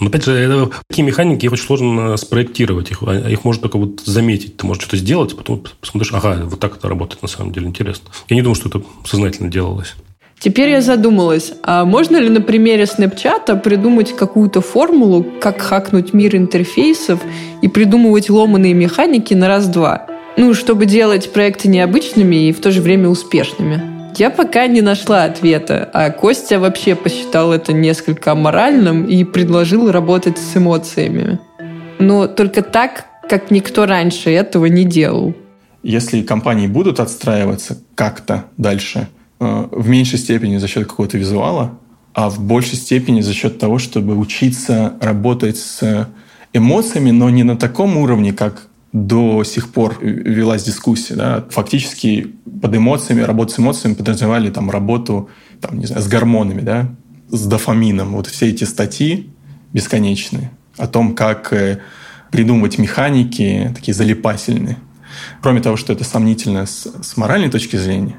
Но 0.00 0.08
опять 0.08 0.24
же, 0.24 0.32
это, 0.32 0.70
такие 0.88 1.04
механики, 1.04 1.46
их 1.46 1.52
очень 1.52 1.64
сложно 1.64 2.16
спроектировать. 2.16 2.90
Их, 2.90 3.02
а, 3.02 3.28
их 3.28 3.44
можно 3.44 3.62
только 3.62 3.78
вот 3.78 4.00
заметить. 4.04 4.56
Ты 4.56 4.66
можешь 4.66 4.82
что-то 4.82 4.96
сделать, 4.96 5.36
потом 5.36 5.64
посмотришь, 5.80 6.12
ага, 6.12 6.40
вот 6.44 6.60
так 6.60 6.76
это 6.76 6.88
работает 6.88 7.22
на 7.22 7.28
самом 7.28 7.52
деле, 7.52 7.66
интересно. 7.66 8.10
Я 8.28 8.36
не 8.36 8.42
думаю, 8.42 8.54
что 8.54 8.68
это 8.68 8.82
сознательно 9.04 9.50
делалось. 9.50 9.94
Теперь 10.40 10.70
я 10.70 10.80
задумалась, 10.82 11.52
а 11.64 11.84
можно 11.84 12.16
ли 12.16 12.28
на 12.28 12.40
примере 12.40 12.86
Снэпчата 12.86 13.56
придумать 13.56 14.14
какую-то 14.14 14.60
формулу, 14.60 15.26
как 15.40 15.60
хакнуть 15.60 16.14
мир 16.14 16.36
интерфейсов 16.36 17.20
и 17.60 17.66
придумывать 17.66 18.30
ломаные 18.30 18.72
механики 18.72 19.34
на 19.34 19.48
раз-два? 19.48 20.06
Ну, 20.36 20.54
чтобы 20.54 20.86
делать 20.86 21.32
проекты 21.32 21.66
необычными 21.66 22.48
и 22.48 22.52
в 22.52 22.60
то 22.60 22.70
же 22.70 22.80
время 22.80 23.08
успешными. 23.08 23.97
Я 24.18 24.30
пока 24.30 24.66
не 24.66 24.80
нашла 24.80 25.22
ответа, 25.22 25.88
а 25.92 26.10
Костя 26.10 26.58
вообще 26.58 26.96
посчитал 26.96 27.52
это 27.52 27.72
несколько 27.72 28.32
аморальным 28.32 29.04
и 29.04 29.22
предложил 29.22 29.92
работать 29.92 30.38
с 30.38 30.56
эмоциями. 30.56 31.38
Но 32.00 32.26
только 32.26 32.62
так, 32.62 33.04
как 33.28 33.52
никто 33.52 33.86
раньше 33.86 34.30
этого 34.30 34.66
не 34.66 34.82
делал. 34.82 35.34
Если 35.84 36.22
компании 36.22 36.66
будут 36.66 36.98
отстраиваться 36.98 37.78
как-то 37.94 38.46
дальше, 38.56 39.06
э, 39.38 39.68
в 39.70 39.88
меньшей 39.88 40.18
степени 40.18 40.56
за 40.56 40.66
счет 40.66 40.88
какого-то 40.88 41.16
визуала, 41.16 41.78
а 42.12 42.28
в 42.28 42.40
большей 42.40 42.76
степени 42.76 43.20
за 43.20 43.32
счет 43.32 43.60
того, 43.60 43.78
чтобы 43.78 44.18
учиться 44.18 44.94
работать 45.00 45.58
с 45.58 46.08
эмоциями, 46.52 47.12
но 47.12 47.30
не 47.30 47.44
на 47.44 47.56
таком 47.56 47.96
уровне, 47.96 48.32
как 48.32 48.67
до 48.92 49.44
сих 49.44 49.70
пор 49.70 49.98
велась 50.00 50.64
дискуссия. 50.64 51.14
Да? 51.14 51.44
Фактически 51.50 52.34
под 52.60 52.74
эмоциями, 52.74 53.22
работу 53.22 53.52
с 53.52 53.58
эмоциями 53.58 53.94
подразумевали 53.94 54.50
там, 54.50 54.70
работу 54.70 55.28
там, 55.60 55.78
не 55.78 55.86
знаю, 55.86 56.02
с 56.02 56.08
гормонами, 56.08 56.60
да? 56.60 56.94
с 57.28 57.46
дофамином. 57.46 58.12
Вот 58.12 58.26
все 58.26 58.48
эти 58.48 58.64
статьи 58.64 59.30
бесконечные 59.72 60.50
о 60.76 60.86
том, 60.86 61.14
как 61.14 61.52
э, 61.52 61.80
придумывать 62.30 62.78
механики 62.78 63.72
такие 63.74 63.94
залипательные. 63.94 64.78
Кроме 65.42 65.60
того, 65.60 65.76
что 65.76 65.92
это 65.92 66.04
сомнительно 66.04 66.66
с, 66.66 66.86
с 67.02 67.16
моральной 67.16 67.50
точки 67.50 67.76
зрения, 67.76 68.16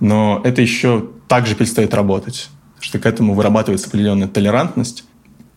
но 0.00 0.40
это 0.44 0.60
еще 0.60 1.08
также 1.28 1.54
перестает 1.54 1.94
работать, 1.94 2.48
что 2.80 2.98
к 2.98 3.06
этому 3.06 3.34
вырабатывается 3.34 3.88
определенная 3.88 4.28
толерантность. 4.28 5.04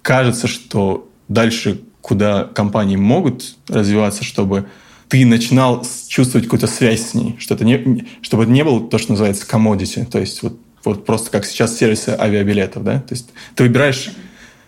Кажется, 0.02 0.48
что 0.48 1.10
дальше 1.28 1.82
куда 2.04 2.44
компании 2.44 2.98
могут 2.98 3.56
развиваться, 3.70 4.26
чтобы 4.26 4.66
ты 5.08 5.26
начинал 5.26 5.86
чувствовать 6.10 6.46
какую-то 6.46 6.68
связь 6.68 7.08
с 7.08 7.14
ней, 7.14 7.38
что 7.40 7.56
это 7.56 7.64
не, 7.64 8.06
чтобы 8.22 8.44
это 8.44 8.52
не 8.52 8.64
было 8.64 8.82
то, 8.82 8.98
что 8.98 9.14
называется 9.14 9.46
commodity, 9.50 10.06
то 10.06 10.20
есть 10.20 10.44
вот, 10.44 10.60
вот 10.84 11.06
просто 11.06 11.32
как 11.32 11.46
сейчас 11.46 11.78
сервисы 11.78 12.10
авиабилетов, 12.10 12.84
да, 12.84 13.00
то 13.00 13.14
есть 13.14 13.30
ты 13.56 13.64
выбираешь, 13.64 14.12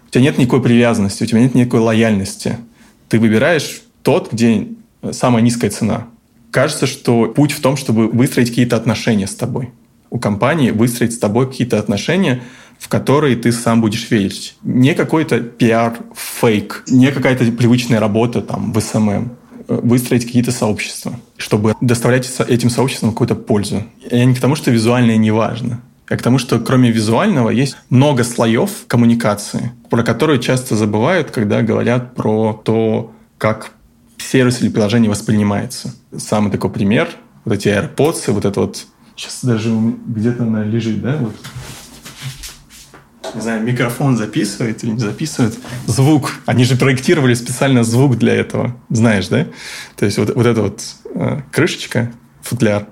у 0.07 0.11
тебя 0.11 0.23
нет 0.23 0.37
никакой 0.37 0.63
привязанности, 0.63 1.23
у 1.23 1.25
тебя 1.25 1.41
нет 1.41 1.55
никакой 1.55 1.81
лояльности, 1.81 2.57
ты 3.09 3.19
выбираешь 3.19 3.81
тот, 4.01 4.31
где 4.31 4.69
самая 5.11 5.43
низкая 5.43 5.71
цена. 5.71 6.07
Кажется, 6.51 6.87
что 6.87 7.25
путь 7.27 7.51
в 7.51 7.59
том, 7.59 7.75
чтобы 7.75 8.07
выстроить 8.07 8.47
какие-то 8.47 8.77
отношения 8.77 9.27
с 9.27 9.35
тобой. 9.35 9.71
У 10.09 10.19
компании 10.19 10.71
выстроить 10.71 11.13
с 11.13 11.17
тобой 11.17 11.49
какие-то 11.49 11.79
отношения– 11.79 12.41
в 12.79 12.87
которые 12.87 13.35
ты 13.35 13.51
сам 13.51 13.81
будешь 13.81 14.09
верить. 14.11 14.55
Не 14.63 14.93
какой-то 14.93 15.39
пиар-фейк, 15.39 16.83
не 16.87 17.11
какая-то 17.11 17.45
привычная 17.51 17.99
работа 17.99 18.41
там 18.41 18.71
в 18.71 18.79
СММ 18.79 19.31
выстроить 19.67 20.25
какие-то 20.25 20.51
сообщества, 20.51 21.19
чтобы 21.37 21.73
доставлять 21.81 22.31
этим 22.47 22.69
сообществам 22.69 23.11
какую-то 23.11 23.35
пользу. 23.35 23.83
Я 24.11 24.25
не 24.25 24.35
к 24.35 24.39
тому, 24.39 24.55
что 24.55 24.71
визуальное 24.71 25.17
не 25.17 25.31
важно, 25.31 25.81
а 26.07 26.17
к 26.17 26.21
тому, 26.21 26.37
что 26.37 26.59
кроме 26.59 26.91
визуального 26.91 27.49
есть 27.49 27.75
много 27.89 28.23
слоев 28.23 28.85
коммуникации, 28.87 29.71
про 29.89 30.03
которые 30.03 30.39
часто 30.39 30.75
забывают, 30.75 31.31
когда 31.31 31.61
говорят 31.61 32.13
про 32.13 32.53
то, 32.63 33.11
как 33.37 33.71
сервис 34.17 34.61
или 34.61 34.69
приложение 34.69 35.09
воспринимается. 35.09 35.95
Самый 36.15 36.51
такой 36.51 36.69
пример, 36.69 37.09
вот 37.43 37.55
эти 37.55 37.67
AirPods, 37.67 38.31
вот 38.31 38.45
это 38.45 38.61
вот, 38.61 38.85
сейчас 39.15 39.43
даже 39.43 39.71
где-то 40.07 40.43
она 40.43 40.63
лежит, 40.63 41.01
да, 41.01 41.17
вот 41.19 41.35
не 43.35 43.41
знаю, 43.41 43.63
микрофон 43.63 44.17
записывает 44.17 44.83
или 44.83 44.91
не 44.91 44.99
записывает. 44.99 45.57
Звук. 45.87 46.39
Они 46.45 46.63
же 46.63 46.75
проектировали 46.75 47.33
специально 47.33 47.83
звук 47.83 48.17
для 48.17 48.33
этого. 48.33 48.75
Знаешь, 48.89 49.27
да? 49.27 49.47
То 49.95 50.05
есть 50.05 50.17
вот, 50.17 50.33
вот 50.33 50.45
эта 50.45 50.61
вот 50.61 50.81
э, 51.13 51.41
крышечка, 51.51 52.11
футляр. 52.41 52.87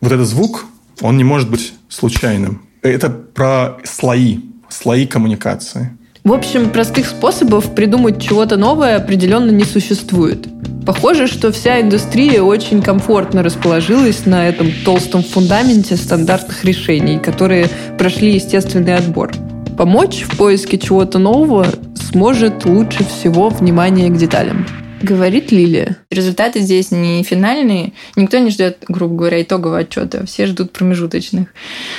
Вот 0.00 0.12
этот 0.12 0.26
звук, 0.26 0.66
он 1.00 1.16
не 1.16 1.24
может 1.24 1.50
быть 1.50 1.72
случайным. 1.88 2.62
Это 2.82 3.08
про 3.08 3.78
слои, 3.84 4.40
слои 4.68 5.06
коммуникации. 5.06 5.96
В 6.24 6.32
общем, 6.32 6.70
простых 6.70 7.08
способов 7.08 7.74
придумать 7.74 8.22
чего-то 8.22 8.56
новое 8.56 8.96
определенно 8.96 9.50
не 9.50 9.64
существует. 9.64 10.46
Похоже, 10.86 11.26
что 11.26 11.50
вся 11.50 11.80
индустрия 11.80 12.42
очень 12.42 12.80
комфортно 12.80 13.42
расположилась 13.42 14.24
на 14.24 14.48
этом 14.48 14.68
толстом 14.84 15.24
фундаменте 15.24 15.96
стандартных 15.96 16.64
решений, 16.64 17.18
которые 17.18 17.68
прошли 17.98 18.34
естественный 18.34 18.94
отбор. 18.94 19.32
Помочь 19.76 20.22
в 20.22 20.36
поиске 20.36 20.78
чего-то 20.78 21.18
нового 21.18 21.66
сможет 21.94 22.66
лучше 22.66 23.04
всего 23.04 23.48
внимание 23.48 24.08
к 24.08 24.16
деталям. 24.16 24.64
Говорит 25.02 25.50
Лилия. 25.50 25.96
Результаты 26.10 26.60
здесь 26.60 26.92
не 26.92 27.22
финальные. 27.24 27.92
Никто 28.14 28.38
не 28.38 28.50
ждет, 28.50 28.84
грубо 28.88 29.16
говоря, 29.16 29.42
итогового 29.42 29.78
отчета. 29.78 30.24
Все 30.26 30.46
ждут 30.46 30.72
промежуточных. 30.72 31.48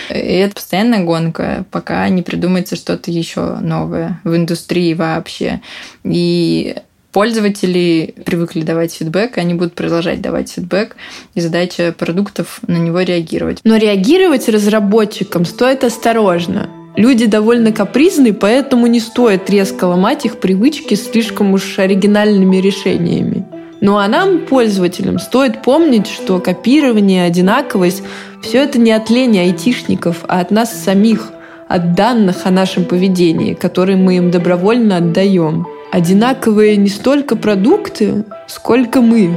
И 0.09 0.13
это 0.13 0.55
постоянная 0.55 1.03
гонка, 1.03 1.65
пока 1.69 2.07
не 2.07 2.21
придумается 2.21 2.75
что-то 2.75 3.11
еще 3.11 3.57
новое 3.57 4.21
в 4.23 4.35
индустрии 4.35 4.93
вообще. 4.93 5.61
И 6.05 6.75
пользователи 7.11 8.15
привыкли 8.25 8.61
давать 8.61 8.93
фидбэк, 8.93 9.37
они 9.37 9.53
будут 9.53 9.75
продолжать 9.75 10.21
давать 10.21 10.51
фидбэк, 10.51 10.95
и 11.35 11.41
задача 11.41 11.93
продуктов 11.97 12.59
на 12.67 12.77
него 12.77 13.01
реагировать. 13.01 13.59
Но 13.63 13.75
реагировать 13.75 14.47
разработчикам 14.47 15.45
стоит 15.45 15.83
осторожно. 15.83 16.69
Люди 16.95 17.25
довольно 17.25 17.71
капризны, 17.71 18.33
поэтому 18.33 18.87
не 18.87 18.99
стоит 18.99 19.49
резко 19.49 19.85
ломать 19.85 20.25
их 20.25 20.39
привычки 20.39 20.93
слишком 20.93 21.53
уж 21.53 21.79
оригинальными 21.79 22.57
решениями. 22.57 23.45
Ну 23.81 23.97
а 23.97 24.07
нам, 24.07 24.45
пользователям, 24.45 25.19
стоит 25.19 25.61
помнить, 25.61 26.07
что 26.07 26.39
копирование, 26.39 27.25
одинаковость– 27.25 28.03
все 28.41 28.63
это 28.63 28.77
не 28.77 28.91
от 28.91 29.09
лени 29.09 29.39
айтишников, 29.39 30.23
а 30.27 30.39
от 30.39 30.51
нас 30.51 30.83
самих, 30.83 31.31
от 31.67 31.95
данных 31.95 32.45
о 32.45 32.51
нашем 32.51 32.85
поведении, 32.85 33.53
которые 33.55 33.97
мы 33.97 34.17
им 34.17 34.31
добровольно 34.31 34.97
отдаем. 34.97 35.65
Одинаковые 35.91 36.77
не 36.77 36.89
столько 36.89 37.35
продукты, 37.35 38.23
сколько 38.47 39.01
мы, 39.01 39.31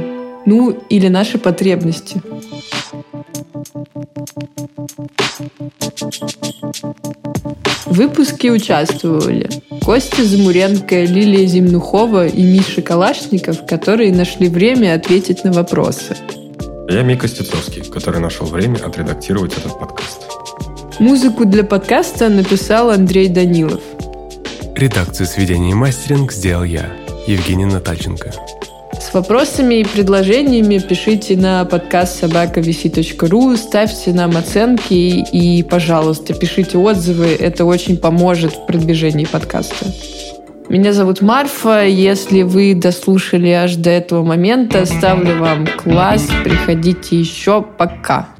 ну 0.45 0.77
или 0.89 1.07
наши 1.07 1.37
потребности. 1.37 2.21
В 7.85 7.93
выпуске 7.93 8.51
участвовали 8.51 9.49
Костя 9.83 10.23
Замуренко, 10.23 11.03
Лилия 11.05 11.47
Земнухова 11.47 12.27
и 12.27 12.43
Миша 12.43 12.83
Калашников, 12.83 13.65
которые 13.65 14.13
нашли 14.13 14.47
время 14.49 14.93
ответить 14.93 15.43
на 15.43 15.51
вопросы. 15.51 16.15
Я 16.87 17.01
Мика 17.01 17.27
Стецовский, 17.27 17.83
который 17.83 18.19
нашел 18.19 18.45
время 18.45 18.77
отредактировать 18.77 19.57
этот 19.57 19.79
подкаст. 19.79 20.21
Музыку 20.99 21.45
для 21.45 21.63
подкаста 21.63 22.29
написал 22.29 22.91
Андрей 22.91 23.27
Данилов. 23.27 23.81
Редакцию 24.75 25.25
сведения 25.25 25.71
и 25.71 25.73
мастеринг 25.73 26.31
сделал 26.31 26.63
я, 26.63 26.91
Евгений 27.25 27.65
Натальченко. 27.65 28.56
Вопросами 29.17 29.79
и 29.79 29.83
предложениями 29.83 30.77
пишите 30.77 31.35
на 31.35 31.65
подкаст 31.65 32.19
собаковиси.ру, 32.19 33.57
ставьте 33.57 34.13
нам 34.13 34.37
оценки 34.37 34.93
и, 34.93 35.63
пожалуйста, 35.63 36.35
пишите 36.35 36.77
отзывы. 36.77 37.35
Это 37.39 37.65
очень 37.65 37.97
поможет 37.97 38.53
в 38.53 38.67
продвижении 38.67 39.25
подкаста. 39.25 39.87
Меня 40.69 40.93
зовут 40.93 41.23
Марфа. 41.23 41.83
Если 41.83 42.43
вы 42.43 42.75
дослушали 42.75 43.49
аж 43.49 43.77
до 43.77 43.89
этого 43.89 44.23
момента, 44.23 44.85
ставлю 44.85 45.39
вам 45.39 45.65
класс. 45.65 46.27
Приходите 46.43 47.19
еще. 47.19 47.65
Пока. 47.75 48.36